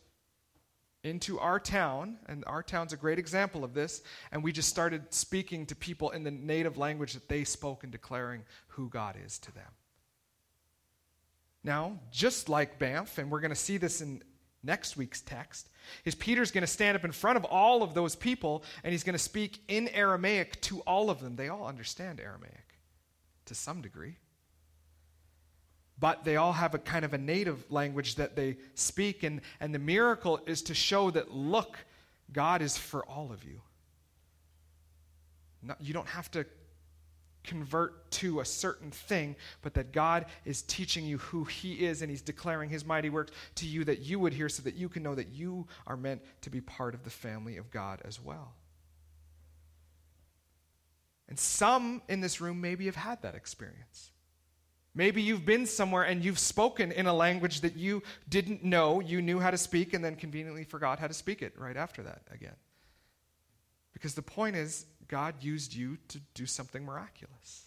into 1.02 1.38
our 1.38 1.58
town, 1.58 2.18
and 2.26 2.44
our 2.46 2.62
town's 2.62 2.92
a 2.92 2.96
great 2.96 3.18
example 3.18 3.64
of 3.64 3.72
this, 3.72 4.02
and 4.32 4.44
we 4.44 4.52
just 4.52 4.68
started 4.68 5.02
speaking 5.12 5.64
to 5.64 5.74
people 5.74 6.10
in 6.10 6.24
the 6.24 6.30
native 6.30 6.76
language 6.76 7.14
that 7.14 7.26
they 7.26 7.42
spoke 7.42 7.82
and 7.82 7.90
declaring 7.90 8.42
who 8.68 8.88
God 8.90 9.16
is 9.24 9.38
to 9.38 9.54
them. 9.54 9.72
Now, 11.64 11.98
just 12.10 12.50
like 12.50 12.78
Banff, 12.78 13.16
and 13.16 13.30
we're 13.30 13.40
going 13.40 13.50
to 13.50 13.56
see 13.56 13.78
this 13.78 14.02
in 14.02 14.22
next 14.62 14.96
week's 14.96 15.20
text 15.20 15.68
is 16.04 16.14
Peter's 16.14 16.50
going 16.50 16.62
to 16.62 16.66
stand 16.66 16.96
up 16.96 17.04
in 17.04 17.12
front 17.12 17.36
of 17.36 17.44
all 17.44 17.82
of 17.82 17.94
those 17.94 18.14
people 18.14 18.62
and 18.84 18.92
he's 18.92 19.04
going 19.04 19.14
to 19.14 19.18
speak 19.18 19.62
in 19.68 19.88
Aramaic 19.88 20.60
to 20.62 20.80
all 20.80 21.10
of 21.10 21.20
them. 21.20 21.36
They 21.36 21.48
all 21.48 21.66
understand 21.66 22.20
Aramaic 22.20 22.78
to 23.46 23.54
some 23.54 23.80
degree. 23.80 24.16
But 25.98 26.24
they 26.24 26.36
all 26.36 26.52
have 26.52 26.74
a 26.74 26.78
kind 26.78 27.04
of 27.04 27.12
a 27.12 27.18
native 27.18 27.70
language 27.70 28.14
that 28.14 28.34
they 28.34 28.56
speak, 28.74 29.22
and, 29.22 29.42
and 29.60 29.74
the 29.74 29.78
miracle 29.78 30.40
is 30.46 30.62
to 30.62 30.74
show 30.74 31.10
that, 31.10 31.30
look, 31.30 31.76
God 32.32 32.62
is 32.62 32.78
for 32.78 33.04
all 33.04 33.30
of 33.32 33.44
you. 33.44 33.60
Not, 35.62 35.78
you 35.78 35.92
don't 35.92 36.08
have 36.08 36.30
to 36.30 36.46
convert 37.44 38.10
to 38.12 38.40
a 38.40 38.44
certain 38.44 38.90
thing, 38.90 39.36
but 39.62 39.74
that 39.74 39.92
God 39.92 40.26
is 40.44 40.62
teaching 40.62 41.04
you 41.04 41.18
who 41.18 41.44
He 41.44 41.86
is 41.86 42.02
and 42.02 42.10
He's 42.10 42.22
declaring 42.22 42.70
His 42.70 42.84
mighty 42.84 43.10
works 43.10 43.32
to 43.56 43.66
you 43.66 43.84
that 43.84 44.00
you 44.00 44.18
would 44.18 44.32
hear 44.32 44.48
so 44.48 44.62
that 44.62 44.74
you 44.74 44.88
can 44.88 45.02
know 45.02 45.14
that 45.14 45.28
you 45.28 45.66
are 45.86 45.96
meant 45.96 46.22
to 46.42 46.50
be 46.50 46.60
part 46.60 46.94
of 46.94 47.04
the 47.04 47.10
family 47.10 47.56
of 47.56 47.70
God 47.70 48.02
as 48.04 48.20
well. 48.20 48.54
And 51.28 51.38
some 51.38 52.02
in 52.08 52.20
this 52.20 52.40
room 52.40 52.60
maybe 52.60 52.86
have 52.86 52.96
had 52.96 53.22
that 53.22 53.34
experience. 53.34 54.10
Maybe 54.94 55.22
you've 55.22 55.46
been 55.46 55.66
somewhere 55.66 56.02
and 56.02 56.24
you've 56.24 56.40
spoken 56.40 56.90
in 56.90 57.06
a 57.06 57.14
language 57.14 57.60
that 57.60 57.76
you 57.76 58.02
didn't 58.28 58.64
know 58.64 58.98
you 58.98 59.22
knew 59.22 59.38
how 59.38 59.52
to 59.52 59.56
speak 59.56 59.94
and 59.94 60.04
then 60.04 60.16
conveniently 60.16 60.64
forgot 60.64 60.98
how 60.98 61.06
to 61.06 61.14
speak 61.14 61.42
it 61.42 61.54
right 61.56 61.76
after 61.76 62.02
that 62.02 62.22
again. 62.32 62.56
Because 63.92 64.14
the 64.14 64.22
point 64.22 64.56
is, 64.56 64.86
God 65.10 65.34
used 65.40 65.74
you 65.74 65.98
to 66.08 66.20
do 66.34 66.46
something 66.46 66.84
miraculous. 66.84 67.66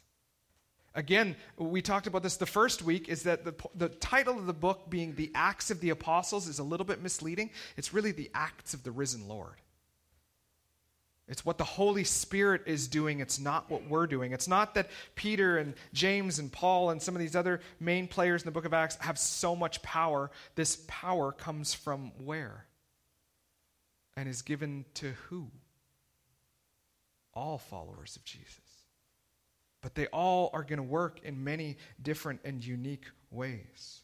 Again, 0.96 1.36
we 1.58 1.82
talked 1.82 2.08
about 2.08 2.24
this 2.24 2.38
the 2.38 2.46
first 2.46 2.82
week 2.84 3.10
is 3.10 3.24
that 3.24 3.44
the, 3.44 3.54
the 3.76 3.90
title 3.90 4.40
of 4.40 4.46
the 4.46 4.54
book 4.54 4.90
being 4.90 5.14
The 5.14 5.30
Acts 5.36 5.70
of 5.70 5.82
the 5.82 5.90
Apostles 5.90 6.48
is 6.48 6.60
a 6.60 6.64
little 6.64 6.86
bit 6.86 7.02
misleading. 7.02 7.50
It's 7.76 7.94
really 7.94 8.14
the 8.14 8.32
Acts 8.34 8.74
of 8.74 8.84
the 8.84 8.92
Risen 8.92 9.28
Lord. 9.28 9.56
It's 11.28 11.46
what 11.46 11.58
the 11.58 11.66
Holy 11.66 12.06
Spirit 12.06 12.62
is 12.66 12.88
doing. 12.88 13.20
It's 13.20 13.40
not 13.40 13.70
what 13.70 13.90
we're 13.90 14.08
doing. 14.08 14.32
It's 14.32 14.48
not 14.48 14.76
that 14.76 14.90
Peter 15.16 15.58
and 15.58 15.74
James 15.92 16.40
and 16.40 16.50
Paul 16.50 16.92
and 16.92 17.02
some 17.02 17.14
of 17.14 17.20
these 17.20 17.36
other 17.36 17.60
main 17.80 18.08
players 18.08 18.42
in 18.42 18.46
the 18.46 18.52
book 18.52 18.66
of 18.66 18.74
Acts 18.74 18.96
have 19.02 19.20
so 19.20 19.54
much 19.54 19.82
power. 19.82 20.32
This 20.56 20.82
power 20.88 21.34
comes 21.34 21.74
from 21.74 22.12
where? 22.24 22.68
And 24.16 24.30
is 24.30 24.44
given 24.44 24.86
to 24.96 25.12
who? 25.28 25.50
All 27.34 27.58
followers 27.58 28.16
of 28.16 28.24
Jesus. 28.24 28.60
But 29.82 29.96
they 29.96 30.08
all 30.08 30.50
are 30.54 30.64
going 30.64 30.78
to 30.78 30.84
work 30.84 31.20
in 31.24 31.44
many 31.44 31.78
different 32.02 32.40
and 32.46 32.64
unique 32.64 33.06
ways. 33.32 34.02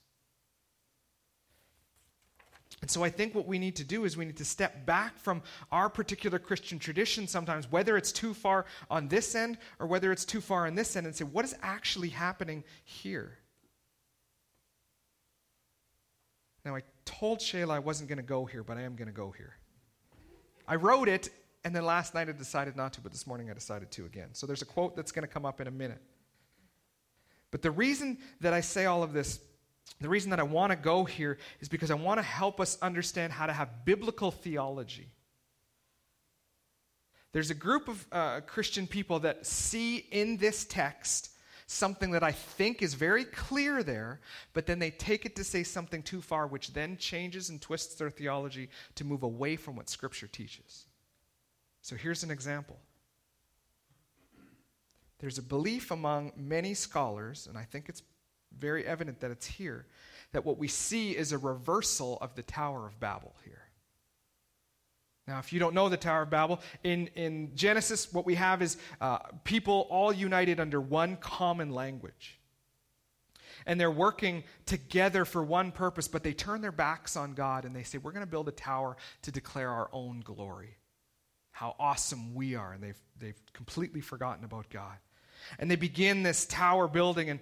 And 2.82 2.90
so 2.90 3.04
I 3.04 3.10
think 3.10 3.36
what 3.36 3.46
we 3.46 3.60
need 3.60 3.76
to 3.78 3.84
do 3.84 4.06
is 4.06 4.16
we 4.16 4.26
need 4.26 4.38
to 4.38 4.46
step 4.46 4.86
back 4.86 5.18
from 5.20 5.42
our 5.72 5.90
particular 5.90 6.40
Christian 6.40 6.80
tradition 6.80 7.28
sometimes, 7.28 7.70
whether 7.70 7.98
it's 7.98 8.12
too 8.12 8.34
far 8.34 8.66
on 8.90 9.08
this 9.10 9.36
end 9.36 9.58
or 9.80 9.88
whether 9.88 10.12
it's 10.12 10.26
too 10.26 10.40
far 10.40 10.66
on 10.66 10.76
this 10.76 10.96
end, 10.96 11.06
and 11.06 11.16
say, 11.16 11.26
what 11.26 11.44
is 11.44 11.56
actually 11.62 12.10
happening 12.10 12.64
here? 12.84 13.38
Now, 16.64 16.76
I 16.76 16.84
told 17.06 17.40
Shayla 17.40 17.72
I 17.72 17.80
wasn't 17.80 18.10
going 18.10 18.18
to 18.18 18.24
go 18.24 18.46
here, 18.46 18.64
but 18.64 18.78
I 18.78 18.82
am 18.82 18.96
going 18.96 19.08
to 19.08 19.14
go 19.14 19.32
here. 19.32 19.56
I 20.68 20.76
wrote 20.76 21.10
it 21.10 21.30
and 21.64 21.76
then 21.76 21.86
last 21.86 22.14
night 22.14 22.30
I 22.30 22.32
decided 22.32 22.76
not 22.76 22.94
to, 22.94 23.02
but 23.02 23.12
this 23.12 23.28
morning 23.28 23.50
I 23.50 23.54
decided 23.54 23.92
to 23.92 24.06
again. 24.06 24.30
So 24.34 24.48
there's 24.48 24.62
a 24.62 24.66
quote 24.66 24.96
that's 24.96 25.12
going 25.12 25.28
to 25.28 25.34
come 25.34 25.46
up 25.46 25.60
in 25.60 25.68
a 25.68 25.72
minute. 25.72 26.02
But 27.52 27.62
the 27.62 27.72
reason 27.72 28.18
that 28.42 28.54
I 28.54 28.62
say 28.62 28.86
all 28.86 29.04
of 29.04 29.14
this, 29.14 29.40
the 30.00 30.10
reason 30.10 30.30
that 30.30 30.40
I 30.40 30.44
want 30.44 30.72
to 30.72 30.76
go 30.76 31.04
here 31.04 31.38
is 31.60 31.68
because 31.68 31.92
I 31.92 31.96
want 31.96 32.20
to 32.20 32.24
help 32.24 32.60
us 32.60 32.78
understand 32.82 33.34
how 33.34 33.48
to 33.48 33.54
have 33.54 33.86
biblical 33.86 34.32
theology. 34.32 35.10
There's 37.32 37.50
a 37.50 37.56
group 37.56 37.88
of 37.88 38.08
uh, 38.12 38.42
Christian 38.42 38.88
people 38.88 39.20
that 39.20 39.46
see 39.46 39.98
in 39.98 40.38
this 40.38 40.66
text 40.66 41.32
something 41.68 42.12
that 42.12 42.24
I 42.24 42.32
think 42.32 42.82
is 42.82 42.96
very 42.96 43.24
clear 43.26 43.84
there, 43.84 44.22
but 44.54 44.66
then 44.66 44.80
they 44.80 44.90
take 44.90 45.26
it 45.28 45.36
to 45.36 45.44
say 45.44 45.62
something 45.62 46.02
too 46.02 46.22
far, 46.22 46.48
which 46.48 46.74
then 46.74 46.98
changes 46.98 47.50
and 47.50 47.62
twists 47.62 47.94
their 47.96 48.10
theology 48.10 48.70
to 48.96 49.04
move 49.04 49.22
away 49.22 49.56
from 49.56 49.76
what 49.76 49.88
Scripture 49.88 50.26
teaches. 50.26 50.86
So 51.82 51.96
here's 51.96 52.24
an 52.24 52.32
example. 52.32 52.78
There's 55.20 55.38
a 55.38 55.44
belief 55.44 55.92
among 55.92 56.32
many 56.36 56.74
scholars, 56.74 57.48
and 57.48 57.58
I 57.58 57.64
think 57.64 57.90
it's 57.90 58.04
very 58.58 58.86
evident 58.86 59.20
that 59.20 59.32
it's 59.32 59.46
here, 59.46 59.86
that 60.32 60.46
what 60.46 60.58
we 60.58 60.68
see 60.68 61.16
is 61.16 61.32
a 61.32 61.38
reversal 61.38 62.18
of 62.22 62.36
the 62.36 62.42
Tower 62.42 62.88
of 62.88 63.00
Babel 63.00 63.36
here. 63.44 63.64
Now, 65.28 65.38
if 65.38 65.54
you 65.54 65.60
don't 65.60 65.76
know 65.76 65.90
the 65.90 65.98
Tower 65.98 66.24
of 66.24 66.30
Babel, 66.30 66.60
in, 66.84 67.08
in 67.16 67.52
Genesis, 67.54 68.12
what 68.12 68.26
we 68.26 68.36
have 68.36 68.62
is 68.62 68.78
uh, 69.00 69.20
people 69.44 69.88
all 69.92 70.12
united 70.12 70.60
under 70.60 70.82
one 70.82 71.18
common 71.18 71.70
language. 71.70 72.40
And 73.66 73.80
they're 73.80 73.92
working 73.92 74.44
together 74.66 75.26
for 75.26 75.44
one 75.44 75.72
purpose, 75.72 76.08
but 76.08 76.24
they 76.24 76.34
turn 76.34 76.62
their 76.62 76.72
backs 76.72 77.16
on 77.16 77.34
God 77.34 77.66
and 77.66 77.76
they 77.76 77.84
say, 77.84 77.98
We're 78.00 78.14
going 78.14 78.26
to 78.26 78.32
build 78.32 78.48
a 78.48 78.54
tower 78.54 78.98
to 79.22 79.32
declare 79.32 79.70
our 79.70 79.90
own 79.92 80.22
glory 80.22 80.79
how 81.60 81.76
awesome 81.78 82.34
we 82.34 82.56
are, 82.56 82.72
and 82.72 82.82
they've, 82.82 83.02
they've 83.20 83.42
completely 83.52 84.00
forgotten 84.00 84.46
about 84.46 84.70
God. 84.70 84.96
And 85.60 85.70
they 85.70 85.76
begin 85.76 86.24
this 86.24 86.46
tower 86.46 86.88
building, 86.88 87.30
and, 87.30 87.42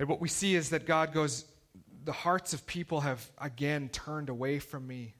and 0.00 0.08
what 0.08 0.20
we 0.20 0.28
see 0.28 0.56
is 0.56 0.70
that 0.70 0.84
God 0.84 1.14
goes, 1.14 1.44
The 2.04 2.10
hearts 2.10 2.54
of 2.54 2.66
people 2.66 3.02
have 3.02 3.24
again 3.38 3.88
turned 3.90 4.30
away 4.30 4.58
from 4.58 4.84
me. 4.84 5.14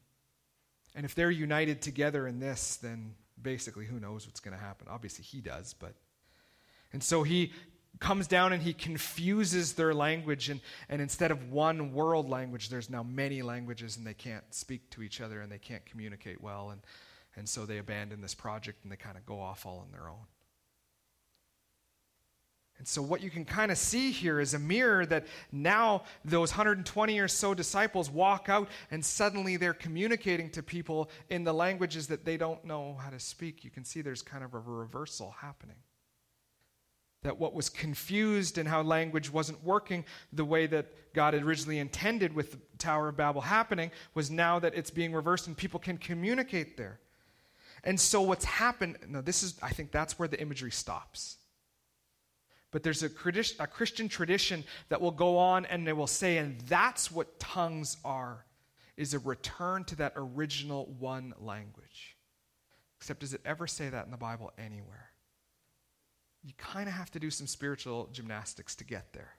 And 0.93 1.05
if 1.05 1.15
they're 1.15 1.31
united 1.31 1.81
together 1.81 2.27
in 2.27 2.41
this, 2.41 2.75
then 2.75 3.13
basically 3.41 3.85
who 3.85 3.97
knows 3.97 4.27
what's 4.27 4.41
going 4.41 4.57
to 4.57 4.61
happen? 4.61 4.87
Obviously, 4.89 5.23
he 5.23 5.39
does, 5.39 5.73
but. 5.73 5.93
And 6.91 7.01
so 7.01 7.23
he 7.23 7.53
comes 7.99 8.27
down 8.27 8.51
and 8.51 8.61
he 8.61 8.73
confuses 8.73 9.71
their 9.73 9.93
language 9.93 10.49
and, 10.49 10.59
and 10.89 11.01
instead 11.01 11.31
of 11.31 11.49
one 11.49 11.93
world 11.93 12.29
language 12.29 12.69
there's 12.69 12.91
now 12.91 13.01
many 13.01 13.41
languages 13.41 13.97
and 13.97 14.05
they 14.05 14.13
can't 14.13 14.43
speak 14.53 14.87
to 14.91 15.01
each 15.01 15.19
other 15.19 15.41
and 15.41 15.51
they 15.51 15.57
can't 15.57 15.83
communicate 15.87 16.39
well 16.39 16.69
and 16.69 16.81
and 17.37 17.47
so 17.47 17.65
they 17.65 17.77
abandon 17.77 18.19
this 18.19 18.33
project 18.33 18.79
and 18.83 18.91
they 18.91 18.97
kind 18.97 19.15
of 19.15 19.25
go 19.25 19.39
off 19.39 19.65
all 19.65 19.79
on 19.79 19.91
their 19.91 20.09
own. 20.09 20.25
And 22.79 22.87
so, 22.87 23.01
what 23.01 23.21
you 23.21 23.31
can 23.31 23.43
kind 23.43 23.71
of 23.71 23.77
see 23.77 24.11
here 24.11 24.39
is 24.39 24.53
a 24.53 24.59
mirror 24.59 25.05
that 25.07 25.25
now 25.51 26.03
those 26.23 26.51
120 26.51 27.19
or 27.19 27.27
so 27.27 27.53
disciples 27.53 28.09
walk 28.09 28.49
out 28.49 28.69
and 28.91 29.03
suddenly 29.03 29.57
they're 29.57 29.73
communicating 29.73 30.49
to 30.51 30.61
people 30.61 31.09
in 31.29 31.43
the 31.43 31.53
languages 31.53 32.07
that 32.07 32.23
they 32.23 32.37
don't 32.37 32.63
know 32.65 32.95
how 33.01 33.09
to 33.09 33.19
speak. 33.19 33.63
You 33.63 33.71
can 33.71 33.83
see 33.83 34.01
there's 34.01 34.21
kind 34.21 34.43
of 34.43 34.53
a 34.53 34.59
reversal 34.59 35.35
happening. 35.39 35.77
That 37.23 37.39
what 37.39 37.55
was 37.55 37.67
confused 37.67 38.59
and 38.59 38.69
how 38.69 38.83
language 38.83 39.31
wasn't 39.33 39.63
working 39.63 40.05
the 40.31 40.45
way 40.45 40.67
that 40.67 41.13
God 41.13 41.33
had 41.33 41.41
originally 41.41 41.79
intended 41.79 42.33
with 42.33 42.51
the 42.51 42.59
Tower 42.77 43.09
of 43.09 43.17
Babel 43.17 43.41
happening 43.41 43.89
was 44.13 44.29
now 44.29 44.59
that 44.59 44.75
it's 44.75 44.91
being 44.91 45.13
reversed 45.13 45.47
and 45.47 45.57
people 45.57 45.79
can 45.79 45.97
communicate 45.97 46.77
there. 46.77 46.99
And 47.87 47.97
so 47.97 48.21
what's 48.21 48.43
happened, 48.43 48.97
no, 49.07 49.21
this 49.21 49.43
is, 49.43 49.57
I 49.63 49.69
think 49.69 49.91
that's 49.91 50.19
where 50.19 50.27
the 50.27 50.39
imagery 50.41 50.71
stops. 50.71 51.37
But 52.69 52.83
there's 52.83 53.01
a, 53.01 53.09
a 53.59 53.67
Christian 53.67 54.09
tradition 54.09 54.65
that 54.89 54.99
will 54.99 55.11
go 55.11 55.37
on 55.37 55.65
and 55.65 55.87
they 55.87 55.93
will 55.93 56.05
say, 56.05 56.37
and 56.37 56.59
that's 56.67 57.09
what 57.09 57.39
tongues 57.39 57.95
are, 58.03 58.45
is 58.97 59.13
a 59.13 59.19
return 59.19 59.85
to 59.85 59.95
that 59.95 60.11
original 60.17 60.93
one 60.99 61.33
language. 61.39 62.17
Except, 62.97 63.21
does 63.21 63.33
it 63.33 63.39
ever 63.45 63.67
say 63.67 63.87
that 63.87 64.03
in 64.03 64.11
the 64.11 64.17
Bible 64.17 64.51
anywhere? 64.57 65.11
You 66.43 66.51
kind 66.57 66.89
of 66.89 66.93
have 66.93 67.09
to 67.11 67.19
do 67.19 67.29
some 67.29 67.47
spiritual 67.47 68.09
gymnastics 68.11 68.75
to 68.75 68.83
get 68.83 69.13
there. 69.13 69.35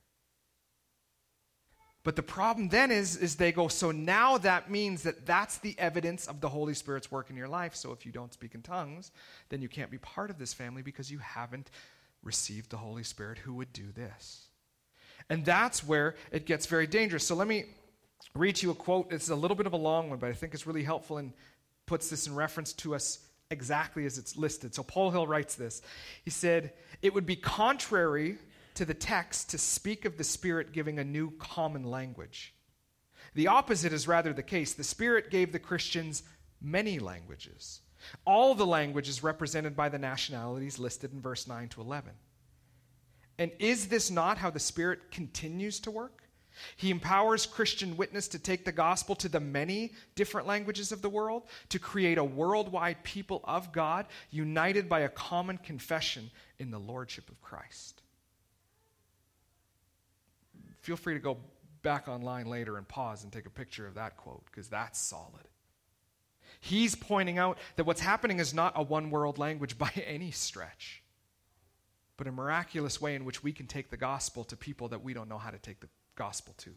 But 2.05 2.17
the 2.17 2.23
problem 2.23 2.69
then 2.69 2.91
is, 2.91 3.17
is 3.17 3.37
they 3.37 3.53
go, 3.53 3.69
so 3.69 3.91
now 3.91 4.39
that 4.39 4.71
means 4.71 5.03
that 5.03 5.27
that's 5.27 5.59
the 5.59 5.75
evidence 5.79 6.27
of 6.27 6.41
the 6.41 6.49
Holy 6.49 6.75
Spirit's 6.75 7.11
work 7.11 7.29
in 7.29 7.37
your 7.37 7.49
life. 7.49 7.75
So 7.75 7.93
if 7.93 8.07
you 8.07 8.13
don't 8.13 8.33
speak 8.33 8.55
in 8.55 8.63
tongues, 8.63 9.11
then 9.49 9.61
you 9.61 9.69
can't 9.69 9.91
be 9.91 9.99
part 9.99 10.31
of 10.31 10.39
this 10.39 10.55
family 10.55 10.83
because 10.83 11.11
you 11.11 11.19
haven't 11.19 11.71
received 12.23 12.71
the 12.71 12.77
Holy 12.77 13.03
Spirit 13.03 13.39
who 13.39 13.55
would 13.55 13.73
do 13.73 13.91
this. 13.95 14.47
And 15.29 15.45
that's 15.45 15.87
where 15.87 16.15
it 16.33 16.47
gets 16.47 16.67
very 16.67 16.87
dangerous. 16.87 17.27
So 17.27 17.35
let 17.35 17.49
me 17.49 17.65
read 18.35 18.63
you 18.63 18.71
a 18.71 18.75
quote. 18.75 19.13
It's 19.13 19.29
a 19.29 19.35
little 19.35 19.57
bit 19.57 19.67
of 19.67 19.73
a 19.73 19.79
long 19.79 20.09
one, 20.09 20.19
but 20.19 20.31
I 20.31 20.33
think 20.33 20.55
it's 20.55 20.67
really 20.67 20.85
helpful 20.85 21.19
and 21.19 21.33
puts 21.87 22.09
this 22.09 22.27
in 22.27 22.35
reference 22.35 22.73
to 22.75 22.95
us 22.95 23.19
exactly 23.51 24.05
as 24.07 24.19
it's 24.19 24.37
listed. 24.37 24.75
So 24.75 24.83
Polhill 24.83 25.27
writes 25.27 25.55
this. 25.55 25.83
He 26.25 26.31
said, 26.31 26.73
It 27.03 27.15
would 27.15 27.27
be 27.27 27.37
contrary 27.37 28.37
to 28.79 28.85
the 28.85 28.95
text 28.95 29.51
to 29.51 29.59
speak 29.59 30.05
of 30.05 30.17
the 30.17 30.25
Spirit 30.25 30.73
giving 30.73 31.01
a 31.01 31.05
new 31.05 31.33
common 31.33 31.83
language. 31.83 32.55
The 33.35 33.49
opposite 33.49 33.93
is 33.93 34.07
rather 34.07 34.33
the 34.33 34.43
case. 34.43 34.73
The 34.73 34.85
Spirit 34.85 35.31
gave 35.31 35.51
the 35.51 35.59
Christians 35.59 36.23
many 36.63 37.01
languages, 37.01 37.81
all 38.25 38.55
the 38.55 38.67
languages 38.67 39.25
represented 39.25 39.75
by 39.77 39.89
the 39.89 39.99
nationalities 39.99 40.79
listed 40.79 41.13
in 41.13 41.21
verse 41.21 41.49
9 41.49 41.69
to 41.71 41.81
11. 41.81 42.13
And 43.37 43.51
is 43.59 43.89
this 43.89 44.13
not 44.13 44.39
how 44.39 44.51
the 44.51 44.61
Spirit 44.61 45.11
continues 45.11 45.81
to 45.81 45.91
work? 45.91 46.23
He 46.77 46.91
empowers 46.91 47.47
Christian 47.47 47.97
witness 47.97 48.29
to 48.29 48.39
take 48.39 48.65
the 48.65 48.73
gospel 48.73 49.17
to 49.17 49.29
the 49.29 49.41
many 49.41 49.93
different 50.15 50.47
languages 50.47 50.93
of 50.93 51.03
the 51.03 51.11
world, 51.11 51.45
to 51.71 51.81
create 51.81 52.19
a 52.19 52.25
worldwide 52.25 53.03
people 53.03 53.41
of 53.43 53.73
God 53.73 54.07
united 54.31 54.89
by 54.89 55.01
a 55.01 55.09
common 55.09 55.59
confession 55.59 56.31
in 56.61 56.71
the 56.71 56.79
Lordship 56.79 57.29
of 57.29 57.41
Christ. 57.41 57.98
Feel 60.89 60.97
free 60.97 61.13
to 61.13 61.21
go 61.21 61.37
back 61.83 62.09
online 62.09 62.47
later 62.47 62.79
and 62.79 62.89
pause 62.89 63.23
and 63.23 63.31
take 63.31 63.45
a 63.45 63.51
picture 63.51 63.87
of 63.87 63.97
that 63.97 64.17
quote 64.17 64.43
because 64.47 64.69
that's 64.69 64.99
solid. 64.99 65.47
He's 66.61 66.95
pointing 66.95 67.37
out 67.37 67.59
that 67.77 67.85
what's 67.85 68.01
happening 68.01 68.39
is 68.39 68.55
not 68.55 68.73
a 68.75 68.83
one 68.83 69.11
world 69.11 69.37
language 69.37 69.77
by 69.77 69.91
any 70.07 70.31
stretch, 70.31 71.03
but 72.17 72.27
a 72.27 72.33
miraculous 72.33 73.03
way 73.03 73.15
in 73.15 73.27
which 73.27 73.43
we 73.43 73.53
can 73.53 73.67
take 73.67 73.91
the 73.91 73.99
gospel 73.99 74.45
to 74.45 74.57
people 74.57 74.89
that 74.89 75.05
we 75.05 75.13
don't 75.13 75.29
know 75.29 75.37
how 75.37 75.51
to 75.51 75.59
take 75.59 75.79
the 75.81 75.91
gospel 76.15 76.55
to. 76.57 76.71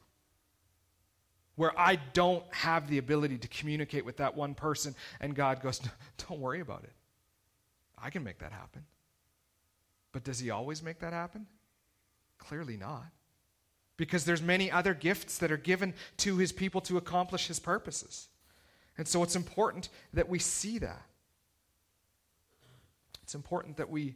Where 1.55 1.71
I 1.79 1.95
don't 1.95 2.43
have 2.53 2.89
the 2.89 2.97
ability 2.97 3.37
to 3.37 3.47
communicate 3.47 4.03
with 4.03 4.17
that 4.17 4.35
one 4.35 4.55
person, 4.55 4.93
and 5.21 5.33
God 5.33 5.61
goes, 5.61 5.79
Don't 6.27 6.41
worry 6.41 6.59
about 6.59 6.83
it. 6.83 6.93
I 7.97 8.09
can 8.09 8.25
make 8.25 8.39
that 8.39 8.51
happen. 8.51 8.83
But 10.11 10.25
does 10.25 10.39
He 10.39 10.49
always 10.49 10.83
make 10.83 10.99
that 10.99 11.13
happen? 11.13 11.47
Clearly 12.39 12.75
not. 12.75 13.07
Because 13.97 14.25
there's 14.25 14.41
many 14.41 14.71
other 14.71 14.93
gifts 14.93 15.37
that 15.39 15.51
are 15.51 15.57
given 15.57 15.93
to 16.17 16.37
His 16.37 16.51
people 16.51 16.81
to 16.81 16.97
accomplish 16.97 17.47
His 17.47 17.59
purposes. 17.59 18.27
And 18.97 19.07
so 19.07 19.23
it's 19.23 19.35
important 19.35 19.89
that 20.13 20.29
we 20.29 20.39
see 20.39 20.77
that. 20.79 21.03
It's 23.23 23.35
important 23.35 23.77
that 23.77 23.89
we 23.89 24.15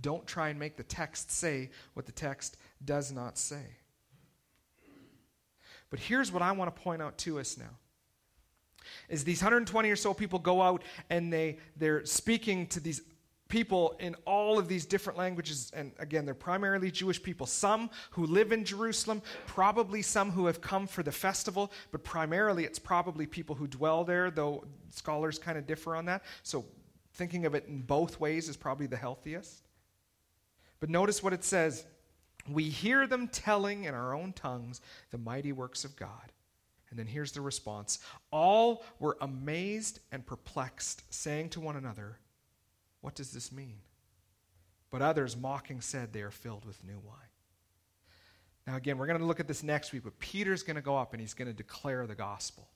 don't 0.00 0.26
try 0.26 0.48
and 0.48 0.58
make 0.58 0.76
the 0.76 0.82
text 0.82 1.30
say 1.30 1.70
what 1.94 2.06
the 2.06 2.12
text 2.12 2.56
does 2.84 3.12
not 3.12 3.38
say. 3.38 3.64
But 5.90 6.00
here's 6.00 6.32
what 6.32 6.42
I 6.42 6.52
want 6.52 6.74
to 6.74 6.82
point 6.82 7.00
out 7.00 7.16
to 7.18 7.38
us 7.38 7.56
now. 7.56 7.70
Is 9.08 9.24
these 9.24 9.40
120 9.40 9.90
or 9.90 9.96
so 9.96 10.12
people 10.12 10.38
go 10.38 10.60
out 10.60 10.82
and 11.08 11.32
they, 11.32 11.58
they're 11.76 12.04
speaking 12.04 12.66
to 12.68 12.80
these 12.80 13.00
people 13.48 13.96
in 14.00 14.16
all 14.24 14.58
of 14.58 14.68
these 14.68 14.86
different 14.86 15.18
languages. 15.18 15.70
And 15.74 15.92
again, 15.98 16.24
they're 16.24 16.34
primarily 16.34 16.90
Jewish 16.90 17.22
people. 17.22 17.46
Some 17.46 17.90
who 18.10 18.26
live 18.26 18.52
in 18.52 18.64
Jerusalem, 18.64 19.22
probably 19.46 20.02
some 20.02 20.30
who 20.30 20.46
have 20.46 20.60
come 20.60 20.86
for 20.86 21.02
the 21.02 21.12
festival, 21.12 21.70
but 21.92 22.02
primarily 22.04 22.64
it's 22.64 22.78
probably 22.78 23.26
people 23.26 23.54
who 23.54 23.66
dwell 23.66 24.04
there, 24.04 24.30
though 24.30 24.64
scholars 24.90 25.38
kind 25.38 25.58
of 25.58 25.66
differ 25.66 25.94
on 25.94 26.06
that. 26.06 26.22
So 26.42 26.64
thinking 27.12 27.46
of 27.46 27.54
it 27.54 27.66
in 27.68 27.82
both 27.82 28.18
ways 28.18 28.48
is 28.48 28.56
probably 28.56 28.86
the 28.86 28.96
healthiest. 28.96 29.62
But 30.80 30.90
notice 30.90 31.22
what 31.22 31.32
it 31.32 31.44
says 31.44 31.86
we 32.48 32.64
hear 32.64 33.06
them 33.06 33.28
telling 33.28 33.84
in 33.84 33.94
our 33.94 34.14
own 34.14 34.32
tongues 34.32 34.80
the 35.10 35.18
mighty 35.18 35.52
works 35.52 35.84
of 35.84 35.96
God. 35.96 36.32
And 36.90 36.98
then 36.98 37.06
here's 37.06 37.32
the 37.32 37.40
response 37.40 38.00
All 38.30 38.84
were 38.98 39.16
amazed 39.20 40.00
and 40.12 40.24
perplexed, 40.24 41.02
saying 41.12 41.50
to 41.50 41.60
one 41.60 41.76
another, 41.76 42.18
What 43.04 43.14
does 43.14 43.32
this 43.32 43.52
mean? 43.52 43.80
But 44.90 45.02
others, 45.02 45.36
mocking, 45.36 45.82
said, 45.82 46.14
They 46.14 46.22
are 46.22 46.30
filled 46.30 46.64
with 46.64 46.82
new 46.82 46.98
wine. 47.04 47.18
Now, 48.66 48.76
again, 48.76 48.96
we're 48.96 49.06
going 49.06 49.18
to 49.18 49.26
look 49.26 49.40
at 49.40 49.46
this 49.46 49.62
next 49.62 49.92
week, 49.92 50.04
but 50.04 50.18
Peter's 50.20 50.62
going 50.62 50.76
to 50.76 50.82
go 50.82 50.96
up 50.96 51.12
and 51.12 51.20
he's 51.20 51.34
going 51.34 51.48
to 51.48 51.52
declare 51.52 52.06
the 52.06 52.14
gospel. 52.14 52.66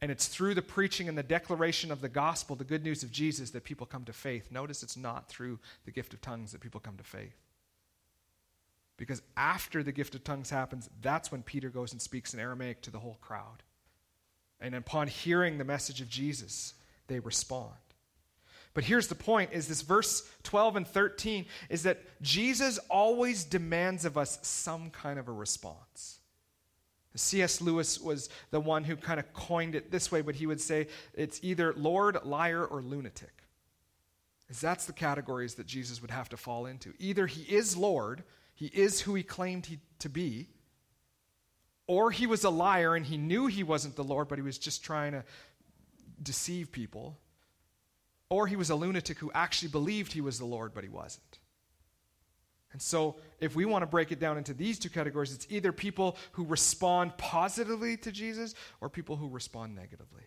And 0.00 0.12
it's 0.12 0.28
through 0.28 0.54
the 0.54 0.62
preaching 0.62 1.08
and 1.08 1.18
the 1.18 1.24
declaration 1.24 1.90
of 1.90 2.00
the 2.00 2.08
gospel, 2.08 2.54
the 2.54 2.62
good 2.62 2.84
news 2.84 3.02
of 3.02 3.10
Jesus, 3.10 3.50
that 3.50 3.64
people 3.64 3.88
come 3.88 4.04
to 4.04 4.12
faith. 4.12 4.52
Notice 4.52 4.84
it's 4.84 4.96
not 4.96 5.28
through 5.28 5.58
the 5.84 5.90
gift 5.90 6.14
of 6.14 6.20
tongues 6.20 6.52
that 6.52 6.60
people 6.60 6.78
come 6.78 6.96
to 6.96 7.02
faith. 7.02 7.34
Because 8.98 9.20
after 9.36 9.82
the 9.82 9.90
gift 9.90 10.14
of 10.14 10.22
tongues 10.22 10.50
happens, 10.50 10.88
that's 11.00 11.32
when 11.32 11.42
Peter 11.42 11.70
goes 11.70 11.90
and 11.90 12.00
speaks 12.00 12.34
in 12.34 12.38
Aramaic 12.38 12.82
to 12.82 12.92
the 12.92 13.00
whole 13.00 13.18
crowd. 13.20 13.64
And 14.60 14.76
upon 14.76 15.08
hearing 15.08 15.58
the 15.58 15.64
message 15.64 16.00
of 16.00 16.08
Jesus, 16.08 16.74
they 17.08 17.18
respond. 17.18 17.72
But 18.74 18.84
here's 18.84 19.08
the 19.08 19.14
point 19.14 19.50
is 19.52 19.68
this 19.68 19.82
verse 19.82 20.28
12 20.44 20.76
and 20.76 20.86
13 20.86 21.46
is 21.68 21.82
that 21.82 22.00
Jesus 22.22 22.78
always 22.88 23.44
demands 23.44 24.04
of 24.04 24.16
us 24.16 24.38
some 24.42 24.90
kind 24.90 25.18
of 25.18 25.28
a 25.28 25.32
response. 25.32 26.20
C.S. 27.14 27.60
Lewis 27.60 28.00
was 28.00 28.30
the 28.50 28.60
one 28.60 28.84
who 28.84 28.96
kind 28.96 29.20
of 29.20 29.32
coined 29.34 29.74
it 29.74 29.90
this 29.90 30.10
way, 30.10 30.22
but 30.22 30.34
he 30.34 30.46
would 30.46 30.60
say 30.60 30.86
it's 31.14 31.40
either 31.42 31.74
Lord, 31.74 32.18
liar, 32.24 32.64
or 32.64 32.80
lunatic. 32.80 33.42
As 34.48 34.60
that's 34.60 34.86
the 34.86 34.92
categories 34.92 35.54
that 35.56 35.66
Jesus 35.66 36.00
would 36.00 36.10
have 36.10 36.30
to 36.30 36.36
fall 36.36 36.66
into. 36.66 36.94
Either 36.98 37.26
he 37.26 37.42
is 37.42 37.76
Lord, 37.76 38.22
he 38.54 38.66
is 38.66 39.00
who 39.00 39.14
he 39.14 39.22
claimed 39.22 39.66
he, 39.66 39.78
to 39.98 40.08
be. 40.08 40.48
Or 41.86 42.10
he 42.10 42.26
was 42.26 42.44
a 42.44 42.50
liar 42.50 42.94
and 42.94 43.04
he 43.04 43.18
knew 43.18 43.46
he 43.46 43.62
wasn't 43.62 43.96
the 43.96 44.04
Lord, 44.04 44.28
but 44.28 44.38
he 44.38 44.42
was 44.42 44.58
just 44.58 44.82
trying 44.82 45.12
to 45.12 45.24
deceive 46.22 46.72
people. 46.72 47.18
Or 48.32 48.46
he 48.46 48.56
was 48.56 48.70
a 48.70 48.74
lunatic 48.74 49.18
who 49.18 49.30
actually 49.34 49.68
believed 49.68 50.14
he 50.14 50.22
was 50.22 50.38
the 50.38 50.46
Lord, 50.46 50.72
but 50.72 50.84
he 50.84 50.88
wasn't. 50.88 51.38
And 52.72 52.80
so, 52.80 53.16
if 53.40 53.54
we 53.54 53.66
want 53.66 53.82
to 53.82 53.86
break 53.86 54.10
it 54.10 54.20
down 54.20 54.38
into 54.38 54.54
these 54.54 54.78
two 54.78 54.88
categories, 54.88 55.34
it's 55.34 55.46
either 55.50 55.70
people 55.70 56.16
who 56.32 56.46
respond 56.46 57.14
positively 57.18 57.98
to 57.98 58.10
Jesus 58.10 58.54
or 58.80 58.88
people 58.88 59.16
who 59.16 59.28
respond 59.28 59.74
negatively. 59.74 60.22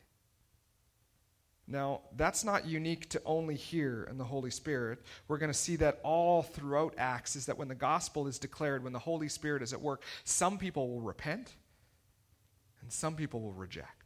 Now, 1.68 2.02
that's 2.16 2.44
not 2.44 2.68
unique 2.68 3.10
to 3.10 3.22
only 3.26 3.56
here 3.56 4.08
in 4.08 4.20
the 4.20 4.24
Holy 4.24 4.52
Spirit. 4.52 5.00
We're 5.28 5.40
going 5.40 5.52
to 5.52 5.58
see 5.58 5.78
that 5.78 6.00
all 6.04 6.44
throughout 6.44 6.94
Acts 7.00 7.36
is 7.36 7.48
that 7.48 7.58
when 7.58 7.70
the 7.70 7.74
gospel 7.74 8.28
is 8.28 8.38
declared, 8.38 8.84
when 8.84 8.94
the 8.94 9.00
Holy 9.00 9.30
Spirit 9.30 9.64
is 9.64 9.74
at 9.74 9.82
work, 9.82 10.04
some 10.26 10.60
people 10.60 10.90
will 10.90 11.02
repent 11.02 11.56
and 12.82 12.94
some 12.94 13.16
people 13.16 13.42
will 13.42 13.54
reject. 13.54 14.05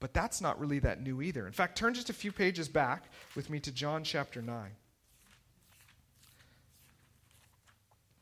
But 0.00 0.14
that's 0.14 0.40
not 0.40 0.60
really 0.60 0.78
that 0.80 1.02
new 1.02 1.20
either. 1.22 1.46
In 1.46 1.52
fact, 1.52 1.76
turn 1.76 1.94
just 1.94 2.10
a 2.10 2.12
few 2.12 2.30
pages 2.30 2.68
back 2.68 3.04
with 3.34 3.50
me 3.50 3.58
to 3.60 3.72
John 3.72 4.04
chapter 4.04 4.40
9. 4.40 4.70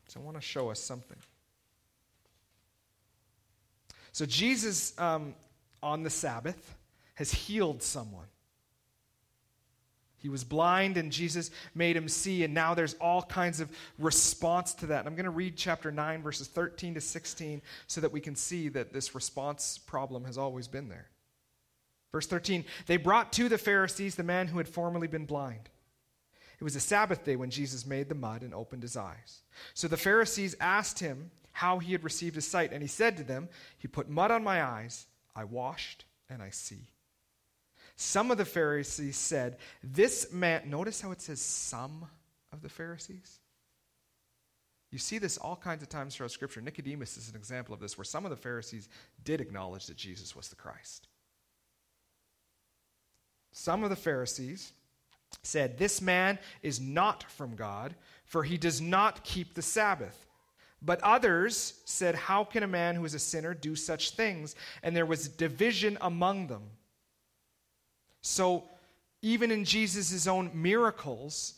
So 0.07 0.19
I 0.19 0.23
want 0.23 0.37
to 0.37 0.41
show 0.41 0.71
us 0.71 0.79
something. 0.79 1.17
So, 4.11 4.25
Jesus 4.25 4.97
um, 4.99 5.35
on 5.83 6.01
the 6.01 6.09
Sabbath 6.09 6.75
has 7.15 7.31
healed 7.31 7.83
someone. 7.83 8.25
He 10.19 10.29
was 10.29 10.43
blind 10.43 10.97
and 10.97 11.11
Jesus 11.11 11.51
made 11.75 11.95
him 11.95 12.09
see, 12.09 12.43
and 12.43 12.53
now 12.53 12.73
there's 12.73 12.95
all 12.95 13.21
kinds 13.21 13.59
of 13.59 13.69
response 13.99 14.73
to 14.75 14.87
that. 14.87 14.99
And 14.99 15.07
I'm 15.07 15.15
going 15.15 15.25
to 15.25 15.29
read 15.29 15.55
chapter 15.55 15.91
9, 15.91 16.23
verses 16.23 16.47
13 16.47 16.95
to 16.95 17.01
16, 17.01 17.61
so 17.85 18.01
that 18.01 18.11
we 18.11 18.19
can 18.19 18.35
see 18.35 18.69
that 18.69 18.91
this 18.91 19.13
response 19.13 19.77
problem 19.77 20.25
has 20.25 20.37
always 20.37 20.67
been 20.67 20.89
there. 20.89 21.05
Verse 22.17 22.25
13 22.25 22.65
They 22.87 22.97
brought 22.97 23.31
to 23.33 23.47
the 23.47 23.59
Pharisees 23.59 24.15
the 24.15 24.23
man 24.23 24.47
who 24.47 24.57
had 24.57 24.67
formerly 24.67 25.05
been 25.05 25.27
blind. 25.27 25.69
It 26.59 26.63
was 26.63 26.75
a 26.75 26.79
Sabbath 26.79 27.23
day 27.23 27.35
when 27.35 27.51
Jesus 27.51 27.85
made 27.85 28.09
the 28.09 28.15
mud 28.15 28.41
and 28.41 28.55
opened 28.55 28.81
his 28.81 28.97
eyes. 28.97 29.41
So 29.75 29.87
the 29.87 29.97
Pharisees 29.97 30.55
asked 30.59 30.97
him 30.97 31.29
how 31.51 31.77
he 31.77 31.91
had 31.91 32.03
received 32.03 32.33
his 32.33 32.47
sight, 32.47 32.73
and 32.73 32.81
he 32.81 32.87
said 32.87 33.17
to 33.17 33.23
them, 33.23 33.49
He 33.77 33.87
put 33.87 34.09
mud 34.09 34.31
on 34.31 34.43
my 34.43 34.63
eyes, 34.63 35.05
I 35.35 35.43
washed, 35.43 36.05
and 36.27 36.41
I 36.41 36.49
see. 36.49 36.89
Some 37.95 38.31
of 38.31 38.39
the 38.39 38.45
Pharisees 38.45 39.15
said, 39.15 39.57
This 39.83 40.33
man, 40.33 40.71
notice 40.71 40.99
how 40.99 41.11
it 41.11 41.21
says 41.21 41.39
some 41.39 42.07
of 42.51 42.63
the 42.63 42.69
Pharisees? 42.69 43.37
You 44.89 44.97
see 44.97 45.19
this 45.19 45.37
all 45.37 45.55
kinds 45.55 45.83
of 45.83 45.89
times 45.89 46.15
throughout 46.15 46.31
Scripture. 46.31 46.61
Nicodemus 46.61 47.15
is 47.15 47.29
an 47.29 47.35
example 47.35 47.75
of 47.75 47.79
this, 47.79 47.95
where 47.95 48.05
some 48.05 48.25
of 48.25 48.31
the 48.31 48.37
Pharisees 48.37 48.89
did 49.23 49.39
acknowledge 49.39 49.85
that 49.85 49.97
Jesus 49.97 50.35
was 50.35 50.47
the 50.47 50.55
Christ. 50.55 51.09
Some 53.57 53.83
of 53.83 53.89
the 53.89 53.95
Pharisees 53.95 54.71
said, 55.41 55.79
This 55.79 55.99
man 55.99 56.37
is 56.61 56.79
not 56.79 57.23
from 57.23 57.55
God, 57.55 57.95
for 58.23 58.43
he 58.43 58.55
does 58.55 58.79
not 58.79 59.23
keep 59.23 59.55
the 59.55 59.63
Sabbath. 59.63 60.27
But 60.79 61.01
others 61.01 61.81
said, 61.83 62.13
How 62.13 62.43
can 62.43 62.61
a 62.61 62.67
man 62.67 62.93
who 62.93 63.03
is 63.03 63.15
a 63.15 63.19
sinner 63.19 63.55
do 63.55 63.75
such 63.75 64.11
things? 64.11 64.55
And 64.83 64.95
there 64.95 65.07
was 65.07 65.27
division 65.27 65.97
among 66.01 66.47
them. 66.47 66.61
So, 68.21 68.65
even 69.23 69.49
in 69.49 69.65
Jesus' 69.65 70.27
own 70.27 70.51
miracles, 70.53 71.55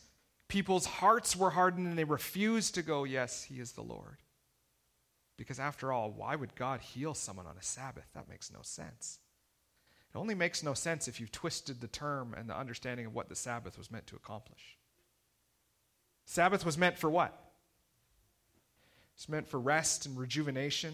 people's 0.47 0.85
hearts 0.85 1.35
were 1.35 1.49
hardened 1.49 1.85
and 1.85 1.99
they 1.99 2.05
refused 2.05 2.75
to 2.75 2.81
go, 2.81 3.03
Yes, 3.03 3.43
he 3.43 3.59
is 3.59 3.73
the 3.73 3.83
Lord. 3.83 4.19
Because 5.35 5.59
after 5.59 5.91
all, 5.91 6.11
why 6.11 6.37
would 6.37 6.55
God 6.55 6.79
heal 6.79 7.13
someone 7.13 7.45
on 7.45 7.57
a 7.57 7.63
Sabbath? 7.63 8.07
That 8.13 8.29
makes 8.29 8.53
no 8.53 8.59
sense. 8.61 9.19
It 10.13 10.17
only 10.17 10.35
makes 10.35 10.63
no 10.63 10.73
sense 10.73 11.07
if 11.07 11.19
you've 11.19 11.31
twisted 11.31 11.81
the 11.81 11.87
term 11.87 12.33
and 12.35 12.49
the 12.49 12.57
understanding 12.57 13.05
of 13.05 13.13
what 13.13 13.29
the 13.29 13.35
Sabbath 13.35 13.77
was 13.77 13.91
meant 13.91 14.07
to 14.07 14.15
accomplish. 14.15 14.77
Sabbath 16.25 16.65
was 16.65 16.77
meant 16.77 16.97
for 16.97 17.09
what? 17.09 17.51
It's 19.15 19.29
meant 19.29 19.47
for 19.47 19.59
rest 19.59 20.05
and 20.05 20.17
rejuvenation. 20.17 20.93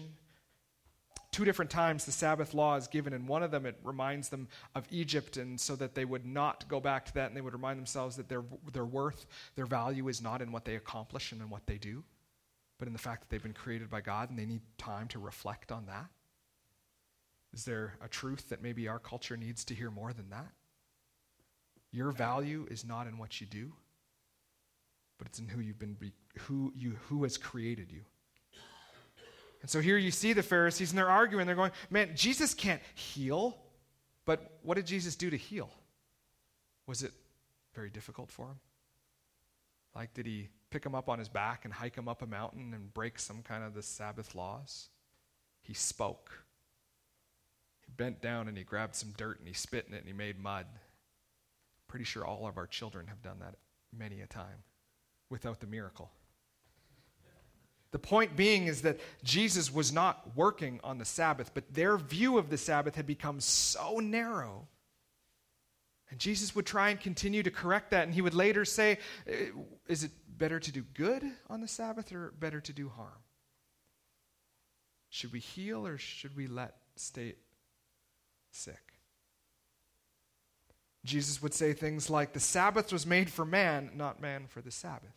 Two 1.30 1.44
different 1.44 1.70
times 1.70 2.04
the 2.04 2.12
Sabbath 2.12 2.54
law 2.54 2.76
is 2.76 2.88
given. 2.88 3.12
and 3.12 3.28
one 3.28 3.42
of 3.42 3.50
them, 3.50 3.66
it 3.66 3.78
reminds 3.84 4.30
them 4.30 4.48
of 4.74 4.86
Egypt, 4.90 5.36
and 5.36 5.60
so 5.60 5.76
that 5.76 5.94
they 5.94 6.04
would 6.04 6.24
not 6.24 6.66
go 6.68 6.80
back 6.80 7.06
to 7.06 7.14
that, 7.14 7.28
and 7.28 7.36
they 7.36 7.40
would 7.40 7.52
remind 7.52 7.78
themselves 7.78 8.16
that 8.16 8.28
their, 8.28 8.42
their 8.72 8.84
worth, 8.84 9.26
their 9.54 9.66
value 9.66 10.08
is 10.08 10.20
not 10.20 10.42
in 10.42 10.52
what 10.52 10.64
they 10.64 10.76
accomplish 10.76 11.32
and 11.32 11.40
in 11.40 11.50
what 11.50 11.66
they 11.66 11.78
do, 11.78 12.02
but 12.78 12.88
in 12.88 12.92
the 12.92 12.98
fact 12.98 13.20
that 13.20 13.28
they've 13.28 13.42
been 13.42 13.52
created 13.52 13.90
by 13.90 14.00
God, 14.00 14.30
and 14.30 14.38
they 14.38 14.46
need 14.46 14.62
time 14.78 15.08
to 15.08 15.18
reflect 15.18 15.70
on 15.70 15.86
that. 15.86 16.06
Is 17.56 17.64
there 17.64 17.94
a 18.04 18.08
truth 18.08 18.50
that 18.50 18.62
maybe 18.62 18.86
our 18.86 18.98
culture 18.98 19.34
needs 19.34 19.64
to 19.64 19.74
hear 19.74 19.90
more 19.90 20.12
than 20.12 20.28
that? 20.28 20.52
Your 21.90 22.12
value 22.12 22.66
is 22.70 22.84
not 22.84 23.06
in 23.06 23.16
what 23.16 23.40
you 23.40 23.46
do, 23.46 23.72
but 25.16 25.26
it's 25.26 25.38
in 25.38 25.48
who 25.48 25.60
you've 25.60 25.78
been, 25.78 25.96
who 26.40 26.70
you, 26.76 26.98
who 27.08 27.22
has 27.22 27.38
created 27.38 27.90
you. 27.90 28.02
And 29.62 29.70
so 29.70 29.80
here 29.80 29.96
you 29.96 30.10
see 30.10 30.34
the 30.34 30.42
Pharisees, 30.42 30.90
and 30.90 30.98
they're 30.98 31.08
arguing. 31.08 31.46
They're 31.46 31.56
going, 31.56 31.72
man, 31.88 32.10
Jesus 32.14 32.52
can't 32.52 32.82
heal. 32.94 33.56
But 34.26 34.58
what 34.62 34.74
did 34.74 34.84
Jesus 34.84 35.16
do 35.16 35.30
to 35.30 35.36
heal? 35.38 35.70
Was 36.86 37.02
it 37.02 37.12
very 37.74 37.88
difficult 37.88 38.30
for 38.30 38.48
him? 38.48 38.60
Like, 39.94 40.12
did 40.12 40.26
he 40.26 40.50
pick 40.68 40.84
him 40.84 40.94
up 40.94 41.08
on 41.08 41.18
his 41.18 41.30
back 41.30 41.64
and 41.64 41.72
hike 41.72 41.96
him 41.96 42.06
up 42.06 42.20
a 42.20 42.26
mountain 42.26 42.74
and 42.74 42.92
break 42.92 43.18
some 43.18 43.40
kind 43.40 43.64
of 43.64 43.72
the 43.72 43.82
Sabbath 43.82 44.34
laws? 44.34 44.90
He 45.62 45.72
spoke. 45.72 46.42
He 47.86 47.92
bent 47.96 48.20
down 48.20 48.48
and 48.48 48.56
he 48.56 48.64
grabbed 48.64 48.94
some 48.94 49.12
dirt 49.16 49.38
and 49.38 49.48
he 49.48 49.54
spit 49.54 49.86
in 49.88 49.94
it 49.94 49.98
and 49.98 50.06
he 50.06 50.12
made 50.12 50.38
mud. 50.38 50.66
Pretty 51.88 52.04
sure 52.04 52.24
all 52.24 52.46
of 52.46 52.58
our 52.58 52.66
children 52.66 53.06
have 53.06 53.22
done 53.22 53.38
that 53.40 53.56
many 53.96 54.20
a 54.20 54.26
time 54.26 54.64
without 55.30 55.60
the 55.60 55.66
miracle. 55.66 56.10
The 57.92 57.98
point 57.98 58.36
being 58.36 58.66
is 58.66 58.82
that 58.82 59.00
Jesus 59.24 59.72
was 59.72 59.92
not 59.92 60.36
working 60.36 60.80
on 60.82 60.98
the 60.98 61.04
Sabbath, 61.04 61.52
but 61.54 61.72
their 61.72 61.96
view 61.96 62.36
of 62.36 62.50
the 62.50 62.58
Sabbath 62.58 62.96
had 62.96 63.06
become 63.06 63.40
so 63.40 64.00
narrow. 64.00 64.68
And 66.10 66.18
Jesus 66.18 66.54
would 66.54 66.66
try 66.66 66.90
and 66.90 67.00
continue 67.00 67.42
to 67.42 67.50
correct 67.50 67.92
that, 67.92 68.04
and 68.04 68.14
he 68.14 68.20
would 68.20 68.34
later 68.34 68.64
say, 68.64 68.98
uh, 69.28 69.32
Is 69.88 70.04
it 70.04 70.10
better 70.28 70.60
to 70.60 70.72
do 70.72 70.82
good 70.94 71.22
on 71.48 71.60
the 71.60 71.68
Sabbath 71.68 72.12
or 72.12 72.32
better 72.38 72.60
to 72.60 72.72
do 72.72 72.88
harm? 72.88 73.22
Should 75.08 75.32
we 75.32 75.40
heal 75.40 75.86
or 75.86 75.96
should 75.98 76.36
we 76.36 76.46
let 76.46 76.74
stay 76.96 77.36
sick? 78.56 78.94
Jesus 81.04 81.40
would 81.42 81.54
say 81.54 81.72
things 81.72 82.10
like, 82.10 82.32
The 82.32 82.40
Sabbath 82.40 82.92
was 82.92 83.06
made 83.06 83.30
for 83.30 83.44
man, 83.44 83.90
not 83.94 84.20
man 84.20 84.46
for 84.48 84.60
the 84.60 84.70
Sabbath. 84.70 85.14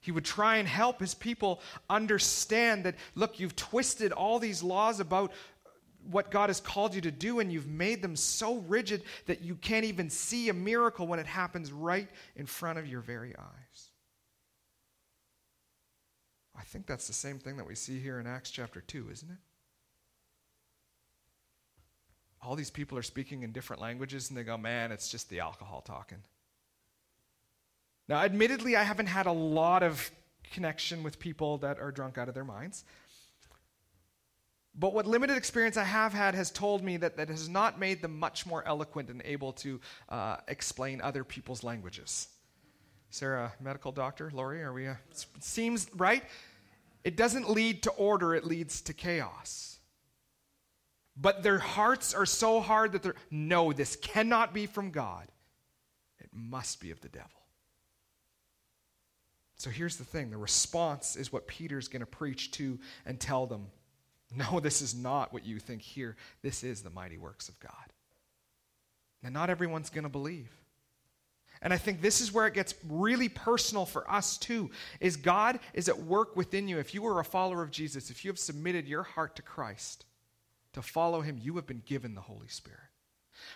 He 0.00 0.12
would 0.12 0.24
try 0.24 0.56
and 0.58 0.68
help 0.68 1.00
his 1.00 1.14
people 1.14 1.60
understand 1.90 2.84
that, 2.84 2.94
look, 3.14 3.40
you've 3.40 3.56
twisted 3.56 4.12
all 4.12 4.38
these 4.38 4.62
laws 4.62 5.00
about 5.00 5.32
what 6.08 6.30
God 6.30 6.48
has 6.48 6.60
called 6.60 6.94
you 6.94 7.00
to 7.02 7.10
do, 7.10 7.40
and 7.40 7.52
you've 7.52 7.66
made 7.66 8.00
them 8.00 8.14
so 8.14 8.58
rigid 8.68 9.02
that 9.26 9.42
you 9.42 9.56
can't 9.56 9.84
even 9.84 10.08
see 10.08 10.48
a 10.48 10.54
miracle 10.54 11.06
when 11.06 11.18
it 11.18 11.26
happens 11.26 11.72
right 11.72 12.08
in 12.36 12.46
front 12.46 12.78
of 12.78 12.86
your 12.86 13.00
very 13.00 13.34
eyes. 13.36 13.90
I 16.56 16.62
think 16.62 16.86
that's 16.86 17.06
the 17.06 17.12
same 17.12 17.38
thing 17.38 17.56
that 17.56 17.66
we 17.66 17.74
see 17.74 17.98
here 17.98 18.20
in 18.20 18.26
Acts 18.26 18.50
chapter 18.50 18.80
2, 18.80 19.08
isn't 19.10 19.30
it? 19.30 19.38
All 22.42 22.54
these 22.56 22.70
people 22.70 22.96
are 22.96 23.02
speaking 23.02 23.42
in 23.42 23.52
different 23.52 23.82
languages, 23.82 24.28
and 24.28 24.38
they 24.38 24.44
go, 24.44 24.56
man, 24.56 24.92
it's 24.92 25.08
just 25.08 25.28
the 25.28 25.40
alcohol 25.40 25.80
talking. 25.80 26.18
Now, 28.08 28.22
admittedly, 28.22 28.76
I 28.76 28.84
haven't 28.84 29.06
had 29.06 29.26
a 29.26 29.32
lot 29.32 29.82
of 29.82 30.10
connection 30.52 31.02
with 31.02 31.18
people 31.18 31.58
that 31.58 31.78
are 31.78 31.92
drunk 31.92 32.16
out 32.16 32.28
of 32.28 32.34
their 32.34 32.44
minds. 32.44 32.84
But 34.78 34.94
what 34.94 35.06
limited 35.06 35.36
experience 35.36 35.76
I 35.76 35.84
have 35.84 36.12
had 36.12 36.34
has 36.36 36.50
told 36.50 36.84
me 36.84 36.96
that 36.98 37.16
that 37.16 37.28
has 37.28 37.48
not 37.48 37.80
made 37.80 38.00
them 38.00 38.18
much 38.18 38.46
more 38.46 38.66
eloquent 38.66 39.10
and 39.10 39.20
able 39.24 39.52
to 39.54 39.80
uh, 40.08 40.36
explain 40.46 41.00
other 41.00 41.24
people's 41.24 41.64
languages. 41.64 42.28
Sarah, 43.10 43.52
medical 43.60 43.90
doctor, 43.90 44.30
Lori, 44.32 44.62
are 44.62 44.72
we? 44.72 44.86
Uh, 44.86 44.94
seems 45.40 45.88
right. 45.96 46.22
It 47.02 47.16
doesn't 47.16 47.50
lead 47.50 47.82
to 47.84 47.90
order; 47.92 48.34
it 48.34 48.44
leads 48.44 48.80
to 48.82 48.92
chaos. 48.92 49.77
But 51.20 51.42
their 51.42 51.58
hearts 51.58 52.14
are 52.14 52.26
so 52.26 52.60
hard 52.60 52.92
that 52.92 53.02
they're 53.02 53.16
no, 53.30 53.72
this 53.72 53.96
cannot 53.96 54.54
be 54.54 54.66
from 54.66 54.90
God. 54.90 55.26
It 56.20 56.30
must 56.32 56.80
be 56.80 56.90
of 56.90 57.00
the 57.00 57.08
devil. 57.08 57.30
So 59.56 59.70
here's 59.70 59.96
the 59.96 60.04
thing 60.04 60.30
the 60.30 60.36
response 60.36 61.16
is 61.16 61.32
what 61.32 61.48
Peter's 61.48 61.88
going 61.88 62.00
to 62.00 62.06
preach 62.06 62.52
to 62.52 62.78
and 63.04 63.18
tell 63.18 63.46
them. 63.46 63.66
No, 64.36 64.60
this 64.60 64.82
is 64.82 64.94
not 64.94 65.32
what 65.32 65.46
you 65.46 65.58
think 65.58 65.80
here. 65.80 66.14
This 66.42 66.62
is 66.62 66.82
the 66.82 66.90
mighty 66.90 67.16
works 67.16 67.48
of 67.48 67.58
God. 67.60 67.72
And 69.22 69.32
not 69.32 69.48
everyone's 69.48 69.88
going 69.88 70.02
to 70.02 70.10
believe. 70.10 70.50
And 71.62 71.72
I 71.72 71.78
think 71.78 72.02
this 72.02 72.20
is 72.20 72.30
where 72.30 72.46
it 72.46 72.52
gets 72.52 72.74
really 72.86 73.30
personal 73.30 73.86
for 73.86 74.08
us 74.10 74.36
too. 74.36 74.70
Is 75.00 75.16
God 75.16 75.60
is 75.72 75.88
at 75.88 76.02
work 76.02 76.36
within 76.36 76.68
you. 76.68 76.78
If 76.78 76.92
you 76.92 77.06
are 77.06 77.20
a 77.20 77.24
follower 77.24 77.62
of 77.62 77.70
Jesus, 77.70 78.10
if 78.10 78.22
you 78.22 78.30
have 78.30 78.38
submitted 78.38 78.86
your 78.86 79.02
heart 79.02 79.34
to 79.36 79.42
Christ 79.42 80.04
to 80.72 80.82
follow 80.82 81.20
him, 81.20 81.38
you 81.40 81.56
have 81.56 81.66
been 81.66 81.82
given 81.84 82.14
the 82.14 82.20
Holy 82.20 82.48
Spirit. 82.48 82.80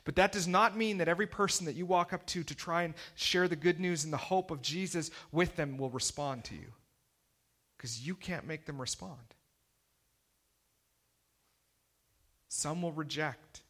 But 0.05 0.17
that 0.17 0.33
does 0.33 0.47
not 0.47 0.77
mean 0.77 0.99
that 0.99 1.09
every 1.09 1.27
person 1.27 1.67
that 1.67 1.75
you 1.75 1.87
walk 1.87 2.13
up 2.13 2.27
to 2.27 2.45
to 2.45 2.55
try 2.55 2.83
and 2.85 2.95
share 3.15 3.49
the 3.49 3.57
good 3.57 3.81
news 3.81 4.05
and 4.05 4.13
the 4.13 4.17
hope 4.17 4.51
of 4.51 4.63
Jesus 4.63 5.11
with 5.31 5.57
them 5.57 5.77
will 5.77 5.91
respond 5.91 6.45
to 6.45 6.55
you. 6.55 6.73
Because 7.77 8.07
you 8.07 8.15
can't 8.15 8.47
make 8.47 8.67
them 8.67 8.81
respond. 8.81 9.19
Some 12.49 12.83
will 12.83 12.93
reject. 12.93 13.63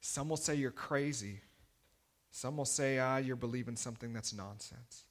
Some 0.00 0.28
will 0.28 0.36
say 0.36 0.54
you're 0.54 0.70
crazy. 0.70 1.40
Some 2.30 2.56
will 2.56 2.64
say, 2.64 2.98
ah, 2.98 3.16
you're 3.16 3.36
believing 3.36 3.76
something 3.76 4.12
that's 4.12 4.32
nonsense. 4.32 5.04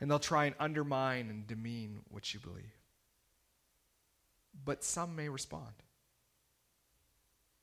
And 0.00 0.10
they'll 0.10 0.18
try 0.18 0.46
and 0.46 0.54
undermine 0.60 1.30
and 1.30 1.46
demean 1.46 2.00
what 2.10 2.34
you 2.34 2.40
believe. 2.40 2.74
But 4.64 4.84
some 4.84 5.16
may 5.16 5.28
respond. 5.28 5.72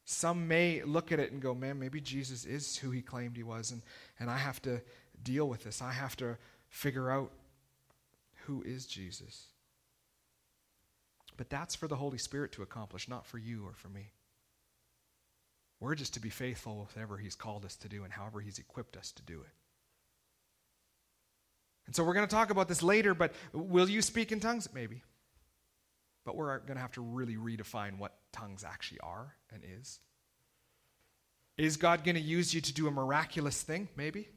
Some 0.05 0.47
may 0.47 0.83
look 0.83 1.11
at 1.11 1.19
it 1.19 1.31
and 1.31 1.41
go, 1.41 1.53
man, 1.53 1.79
maybe 1.79 2.01
Jesus 2.01 2.45
is 2.45 2.77
who 2.77 2.91
he 2.91 3.01
claimed 3.01 3.37
he 3.37 3.43
was, 3.43 3.71
and, 3.71 3.81
and 4.19 4.29
I 4.29 4.37
have 4.37 4.61
to 4.63 4.81
deal 5.23 5.47
with 5.47 5.63
this. 5.63 5.81
I 5.81 5.91
have 5.91 6.15
to 6.17 6.37
figure 6.69 7.11
out 7.11 7.31
who 8.45 8.63
is 8.63 8.85
Jesus. 8.85 9.47
But 11.37 11.49
that's 11.49 11.75
for 11.75 11.87
the 11.87 11.95
Holy 11.95 12.17
Spirit 12.17 12.51
to 12.53 12.61
accomplish, 12.61 13.07
not 13.07 13.25
for 13.25 13.37
you 13.37 13.65
or 13.65 13.73
for 13.73 13.89
me. 13.89 14.11
We're 15.79 15.95
just 15.95 16.13
to 16.13 16.19
be 16.19 16.29
faithful 16.29 16.79
with 16.79 16.95
whatever 16.95 17.17
He's 17.17 17.35
called 17.35 17.65
us 17.65 17.75
to 17.77 17.89
do 17.89 18.03
and 18.03 18.13
however 18.13 18.39
He's 18.39 18.59
equipped 18.59 18.95
us 18.97 19.11
to 19.13 19.23
do 19.23 19.41
it. 19.41 19.53
And 21.87 21.95
so 21.95 22.03
we're 22.03 22.13
going 22.13 22.27
to 22.27 22.33
talk 22.33 22.51
about 22.51 22.67
this 22.67 22.83
later, 22.83 23.13
but 23.13 23.33
will 23.53 23.89
you 23.89 24.01
speak 24.01 24.31
in 24.31 24.39
tongues? 24.39 24.69
Maybe. 24.73 25.01
But 26.23 26.35
we're 26.35 26.59
going 26.59 26.75
to 26.75 26.81
have 26.81 26.91
to 26.93 27.01
really 27.01 27.35
redefine 27.35 27.97
what 27.97 28.13
tongues 28.31 28.63
actually 28.63 28.99
are 28.99 29.35
and 29.51 29.63
is. 29.79 29.99
Is 31.57 31.77
God 31.77 32.03
going 32.03 32.15
to 32.15 32.21
use 32.21 32.53
you 32.53 32.61
to 32.61 32.73
do 32.73 32.87
a 32.87 32.91
miraculous 32.91 33.61
thing? 33.61 33.87
Maybe. 33.95 34.29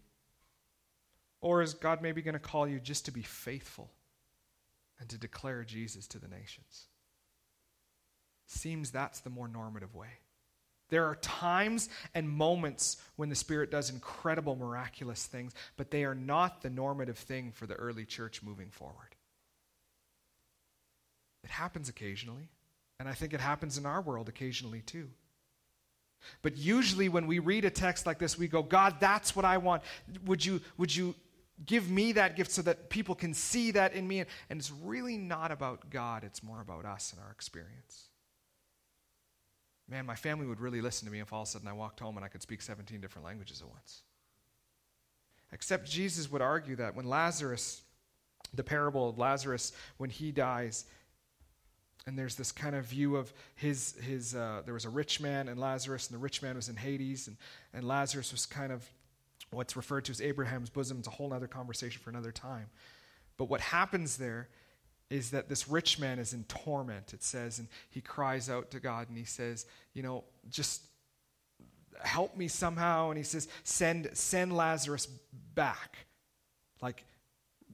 Or 1.41 1.62
is 1.62 1.74
God 1.74 2.01
maybe 2.01 2.22
going 2.22 2.35
to 2.35 2.39
call 2.39 2.66
you 2.66 2.80
just 2.80 3.05
to 3.05 3.12
be 3.12 3.22
faithful 3.22 3.91
and 4.99 5.09
to 5.11 5.18
declare 5.18 5.62
Jesus 5.62 6.07
to 6.09 6.18
the 6.18 6.28
nations? 6.28 6.87
Seems 8.47 8.91
that's 8.91 9.20
the 9.20 9.30
more 9.30 9.49
normative 9.49 9.95
way. 9.95 10.09
There 10.91 11.07
are 11.07 11.16
times 11.16 11.89
and 12.14 12.28
moments 12.28 12.99
when 13.16 13.28
the 13.28 13.35
Spirit 13.35 13.70
does 13.70 13.91
incredible, 13.91 14.55
miraculous 14.55 15.26
things, 15.26 15.53
but 15.76 15.91
they 15.91 16.05
are 16.05 16.14
not 16.14 16.62
the 16.62 16.70
normative 16.70 17.18
thing 17.18 17.53
for 17.53 17.66
the 17.66 17.74
early 17.74 18.05
church 18.05 18.43
moving 18.43 18.70
forward. 18.70 19.14
It 21.45 21.51
happens 21.51 21.88
occasionally, 21.88 22.49
and 22.99 23.09
I 23.09 23.12
think 23.12 23.32
it 23.32 23.40
happens 23.40 23.78
in 23.78 23.86
our 23.86 24.01
world 24.01 24.28
occasionally 24.28 24.80
too. 24.80 25.11
But 26.42 26.57
usually 26.57 27.09
when 27.09 27.26
we 27.26 27.38
read 27.38 27.64
a 27.66 27.70
text 27.70 28.07
like 28.07 28.18
this, 28.18 28.38
we 28.38 28.49
go, 28.49 28.62
God, 28.62 28.97
that's 28.99 29.36
what 29.36 29.45
I 29.45 29.59
want. 29.59 29.82
Would 30.24 30.45
you, 30.45 30.62
would 30.78 30.95
you 30.95 31.14
give 31.64 31.90
me 31.90 32.12
that 32.12 32.36
gift 32.36 32.51
so 32.51 32.62
that 32.62 32.90
people 32.90 33.14
can 33.14 33.32
see 33.34 33.70
that 33.72 33.92
in 33.95 34.07
me. 34.07 34.20
And 34.20 34.59
it's 34.59 34.70
really 34.70 35.16
not 35.16 35.53
about 35.53 35.90
God, 35.90 36.24
it's 36.24 36.42
more 36.42 36.61
about 36.61 36.84
us 36.84 37.12
and 37.12 37.22
our 37.22 37.30
experience. 37.30 38.09
Man, 39.88 40.07
my 40.07 40.14
family 40.14 40.47
would 40.47 40.61
really 40.61 40.80
listen 40.80 41.07
to 41.07 41.12
me 41.12 41.20
if 41.20 41.32
all 41.32 41.42
of 41.42 41.49
a 41.49 41.51
sudden 41.51 41.68
I 41.68 41.72
walked 41.72 42.01
home 42.01 42.16
and 42.16 42.24
I 42.24 42.28
could 42.28 42.42
speak 42.42 42.62
17 42.62 43.01
different 43.01 43.26
languages 43.26 43.61
at 43.61 43.68
once. 43.68 44.03
Except 45.53 45.88
Jesus 45.88 46.30
would 46.30 46.42
argue 46.42 46.76
that 46.76 46.97
when 46.97 47.07
Lazarus, 47.07 47.82
the 48.55 48.64
parable 48.64 49.11
of 49.11 49.18
Lazarus, 49.18 49.72
when 49.99 50.11
he 50.11 50.32
dies, 50.32 50.86
and 52.07 52.19
there's 52.19 52.35
this 52.35 52.53
kind 52.53 52.77
of 52.77 52.85
view 52.85 53.17
of 53.17 53.33
his, 53.55 53.95
his 54.03 54.35
uh, 54.35 54.63
there 54.65 54.75
was 54.75 54.85
a 54.85 54.91
rich 54.91 55.21
man 55.21 55.49
and 55.49 55.59
Lazarus, 55.59 56.09
and 56.09 56.15
the 56.15 56.23
rich 56.23 56.43
man 56.43 56.57
was 56.57 56.69
in 56.69 56.77
Hades, 56.77 57.29
and, 57.29 57.37
and 57.73 57.87
Lazarus 57.87 58.33
was 58.33 58.47
kind 58.47 58.73
of 58.73 58.87
what's 59.51 59.77
referred 59.77 60.05
to 60.07 60.11
as 60.11 60.21
Abraham's 60.21 60.71
bosom. 60.71 60.99
It's 60.99 61.09
a 61.09 61.13
whole 61.13 61.33
other 61.33 61.47
conversation 61.47 62.03
for 62.03 62.11
another 62.11 62.33
time. 62.33 62.67
But 63.37 63.47
what 63.47 63.61
happens 63.61 64.17
there 64.17 64.49
is 65.11 65.31
that 65.31 65.49
this 65.49 65.69
rich 65.69 65.99
man 65.99 66.19
is 66.19 66.33
in 66.33 66.45
torment, 66.45 67.15
it 67.15 67.23
says, 67.23 67.59
and 67.59 67.69
he 67.91 68.01
cries 68.01 68.51
out 68.51 68.71
to 68.73 68.81
God 68.81 69.09
and 69.09 69.17
he 69.17 69.25
says, 69.25 69.67
You 69.93 70.03
know, 70.03 70.25
just 70.51 70.83
help 72.03 72.37
me 72.37 72.49
somehow. 72.49 73.11
And 73.11 73.19
he 73.19 73.25
says, 73.25 73.49
Send, 73.63 74.11
send 74.13 74.57
Lazarus 74.57 75.07
back. 75.55 75.99
Like, 76.83 77.05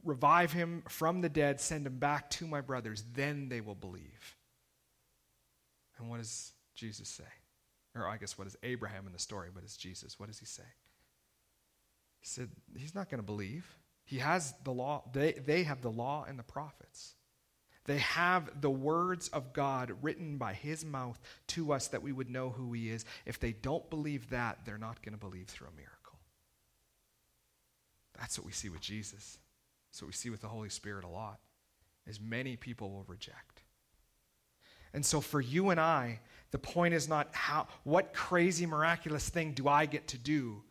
revive 0.05 0.53
him 0.53 0.83
from 0.89 1.21
the 1.21 1.29
dead, 1.29 1.61
send 1.61 1.87
him 1.87 1.99
back 1.99 2.31
to 2.31 2.47
my 2.47 2.61
brothers, 2.61 3.05
then 3.15 3.49
they 3.49 3.61
will 3.61 3.75
believe. 3.75 4.37
And 5.99 6.09
what 6.09 6.19
does 6.19 6.53
Jesus 6.75 7.09
say? 7.09 7.25
Or 7.95 8.07
I 8.07 8.17
guess 8.17 8.39
what 8.39 8.47
is 8.47 8.57
Abraham 8.63 9.07
in 9.07 9.13
the 9.13 9.19
story, 9.19 9.49
but 9.53 9.63
it's 9.63 9.77
Jesus. 9.77 10.19
What 10.19 10.29
does 10.29 10.39
he 10.39 10.47
say? 10.47 10.63
He 12.21 12.27
said, 12.27 12.49
He's 12.77 12.95
not 12.95 13.11
going 13.11 13.19
to 13.19 13.27
believe. 13.27 13.67
He 14.05 14.19
has 14.19 14.55
the 14.65 14.73
law, 14.73 15.05
they, 15.13 15.33
they 15.33 15.63
have 15.65 15.83
the 15.83 15.91
law 15.91 16.25
and 16.29 16.39
the 16.39 16.45
prophets. 16.45 17.15
They 17.87 17.99
have 17.99 18.61
the 18.61 18.71
words 18.71 19.29
of 19.29 19.53
God 19.53 19.93
written 20.03 20.37
by 20.37 20.53
his 20.53 20.85
mouth 20.85 21.19
to 21.49 21.73
us 21.73 21.89
that 21.89 22.03
we 22.03 22.13
would 22.13 22.29
know 22.29 22.51
who 22.51 22.73
he 22.73 22.91
is. 22.91 23.05
If 23.25 23.41
they 23.41 23.53
don't 23.53 23.89
believe 23.89 24.31
that, 24.31 24.59
they're 24.65 24.79
not 24.79 25.03
going 25.03 25.15
to 25.15 25.19
believe 25.19 25.49
through 25.49 25.69
a 25.69 25.77
miracle. 25.77 26.19
That's 28.19 28.39
what 28.39 28.47
we 28.47 28.53
see 28.53 28.69
with 28.69 28.83
Jesus. 28.83 29.39
What 29.99 30.07
we 30.07 30.13
see 30.13 30.31
with 30.31 30.41
the 30.41 30.49
Holy 30.49 30.69
Spirit 30.69 31.05
a 31.05 31.09
lot. 31.09 31.41
Is 32.07 32.21
many 32.21 32.57
people 32.57 32.91
will 32.91 33.05
reject. 33.07 33.63
And 34.93 35.05
so 35.05 35.21
for 35.21 35.41
you 35.41 35.71
and 35.71 35.79
I, 35.79 36.21
the 36.51 36.59
point 36.59 36.95
is 36.95 37.09
not 37.09 37.29
how 37.33 37.69
what 37.85 38.13
crazy 38.13 38.67
miraculous 38.67 39.29
thing 39.29 39.53
do 39.53 39.69
I 39.69 39.87
get 39.87 40.09
to 40.09 40.19
do? 40.19 40.63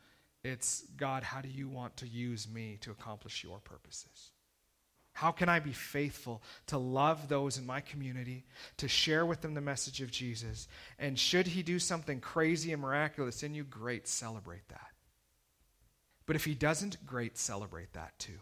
It's 0.43 0.83
God, 0.97 1.23
how 1.23 1.41
do 1.41 1.49
you 1.49 1.67
want 1.67 1.97
to 1.97 2.07
use 2.07 2.47
me 2.47 2.77
to 2.81 2.91
accomplish 2.91 3.43
your 3.43 3.59
purposes? 3.59 4.31
How 5.13 5.31
can 5.31 5.49
I 5.49 5.59
be 5.59 5.73
faithful 5.73 6.41
to 6.67 6.77
love 6.77 7.27
those 7.27 7.57
in 7.57 7.65
my 7.65 7.81
community, 7.81 8.45
to 8.77 8.87
share 8.87 9.25
with 9.25 9.41
them 9.41 9.53
the 9.53 9.61
message 9.61 10.01
of 10.01 10.11
Jesus? 10.11 10.67
And 10.97 11.19
should 11.19 11.47
he 11.47 11.61
do 11.61 11.77
something 11.77 12.21
crazy 12.21 12.71
and 12.71 12.81
miraculous 12.81 13.43
in 13.43 13.53
you, 13.53 13.65
great, 13.65 14.07
celebrate 14.07 14.67
that. 14.69 14.91
But 16.25 16.37
if 16.37 16.45
he 16.45 16.53
doesn't, 16.53 17.05
great, 17.05 17.37
celebrate 17.37 17.93
that 17.93 18.17
too. 18.17 18.39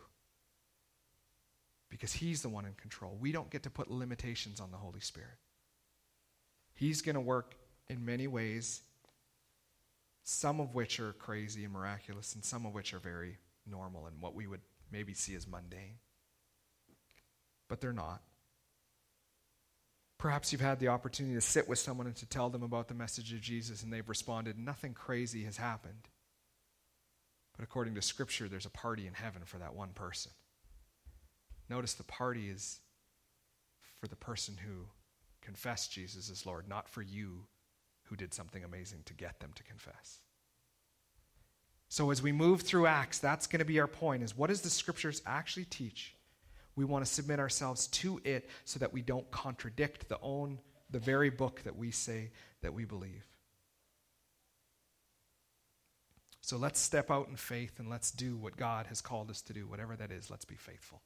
Because 1.90 2.14
he's 2.14 2.42
the 2.42 2.50
one 2.50 2.66
in 2.66 2.74
control. 2.74 3.18
We 3.20 3.32
don't 3.32 3.50
get 3.50 3.64
to 3.64 3.70
put 3.70 3.90
limitations 3.90 4.60
on 4.60 4.72
the 4.72 4.78
Holy 4.78 5.00
Spirit. 5.00 5.38
He's 6.74 7.02
going 7.02 7.16
to 7.16 7.22
work 7.22 7.56
in 7.90 8.06
many 8.06 8.28
ways, 8.28 8.82
some 10.24 10.60
of 10.60 10.76
which 10.76 11.00
are 11.00 11.14
crazy 11.14 11.64
and 11.64 11.74
miraculous, 11.74 12.36
and 12.36 12.44
some 12.44 12.66
of 12.66 12.74
which 12.74 12.94
are 12.94 13.00
very 13.00 13.38
normal 13.66 14.06
and 14.06 14.22
what 14.22 14.36
we 14.36 14.48
would 14.48 14.62
maybe 14.92 15.14
see 15.14 15.36
as 15.36 15.48
mundane 15.48 15.96
but 17.68 17.82
they're 17.82 17.94
not. 17.94 18.22
Perhaps 20.18 20.52
you've 20.52 20.62
had 20.62 20.80
the 20.80 20.88
opportunity 20.88 21.36
to 21.36 21.42
sit 21.42 21.70
with 21.70 21.78
someone 21.78 22.08
and 22.08 22.16
to 22.16 22.26
tell 22.26 22.50
them 22.50 22.64
about 22.64 22.88
the 22.88 22.94
message 22.94 23.32
of 23.34 23.42
Jesus, 23.42 23.84
and 23.84 23.94
they've 23.94 24.10
responded, 24.10 24.58
Nothing 24.58 24.94
crazy 24.94 25.44
has 25.44 25.58
happened. 25.58 26.10
But 27.56 27.64
according 27.64 27.96
to 27.96 28.02
Scripture, 28.02 28.48
there's 28.48 28.66
a 28.66 28.72
party 28.72 29.06
in 29.06 29.14
heaven 29.14 29.44
for 29.46 29.58
that 29.58 29.76
one 29.76 29.90
person. 29.90 30.32
Notice 31.70 31.94
the 31.94 32.04
party 32.04 32.50
is 32.50 32.80
for 34.00 34.08
the 34.08 34.16
person 34.16 34.58
who 34.66 34.88
confessed 35.42 35.92
Jesus 35.92 36.30
as 36.30 36.46
Lord, 36.46 36.68
not 36.68 36.88
for 36.88 37.02
you 37.02 37.46
who 38.04 38.16
did 38.16 38.34
something 38.34 38.64
amazing 38.64 39.04
to 39.06 39.14
get 39.14 39.40
them 39.40 39.52
to 39.56 39.64
confess. 39.64 40.20
So 41.90 42.12
as 42.12 42.22
we 42.22 42.32
move 42.32 42.62
through 42.62 42.88
Acts, 42.88 43.20
that's 43.20 43.48
going 43.48 43.60
to 43.60 43.66
be 43.66 43.80
our 43.80 43.88
point 43.88 44.24
is 44.24 44.38
what 44.38 44.50
does 44.50 44.62
the 44.62 44.70
scriptures 44.70 45.22
actually 45.26 45.66
teach 45.66 46.14
we 46.78 46.86
want 46.86 47.04
to 47.04 47.12
submit 47.12 47.40
ourselves 47.40 47.88
to 47.88 48.22
it 48.24 48.48
so 48.64 48.80
that 48.80 48.94
we 48.94 49.02
don't 49.02 49.30
contradict 49.32 50.08
the 50.08 50.20
own 50.22 50.60
the 50.90 51.00
very 51.00 51.30
book 51.30 51.62
that 51.64 51.76
we 51.76 51.92
say 51.92 52.32
that 52.62 52.74
we 52.74 52.86
believe. 52.86 53.26
So 56.40 56.56
let's 56.56 56.80
step 56.80 57.12
out 57.12 57.28
in 57.28 57.36
faith 57.36 57.80
and 57.80 57.90
let's 57.90 58.12
do 58.12 58.38
what 58.38 58.56
God 58.56 58.86
has 58.88 59.02
called 59.02 59.30
us 59.30 59.42
to 59.42 59.54
do, 59.54 59.68
whatever 59.68 59.98
that 59.98 60.12
is. 60.12 60.30
Let's 60.30 60.46
be 60.46 60.56
faithful. 60.56 61.02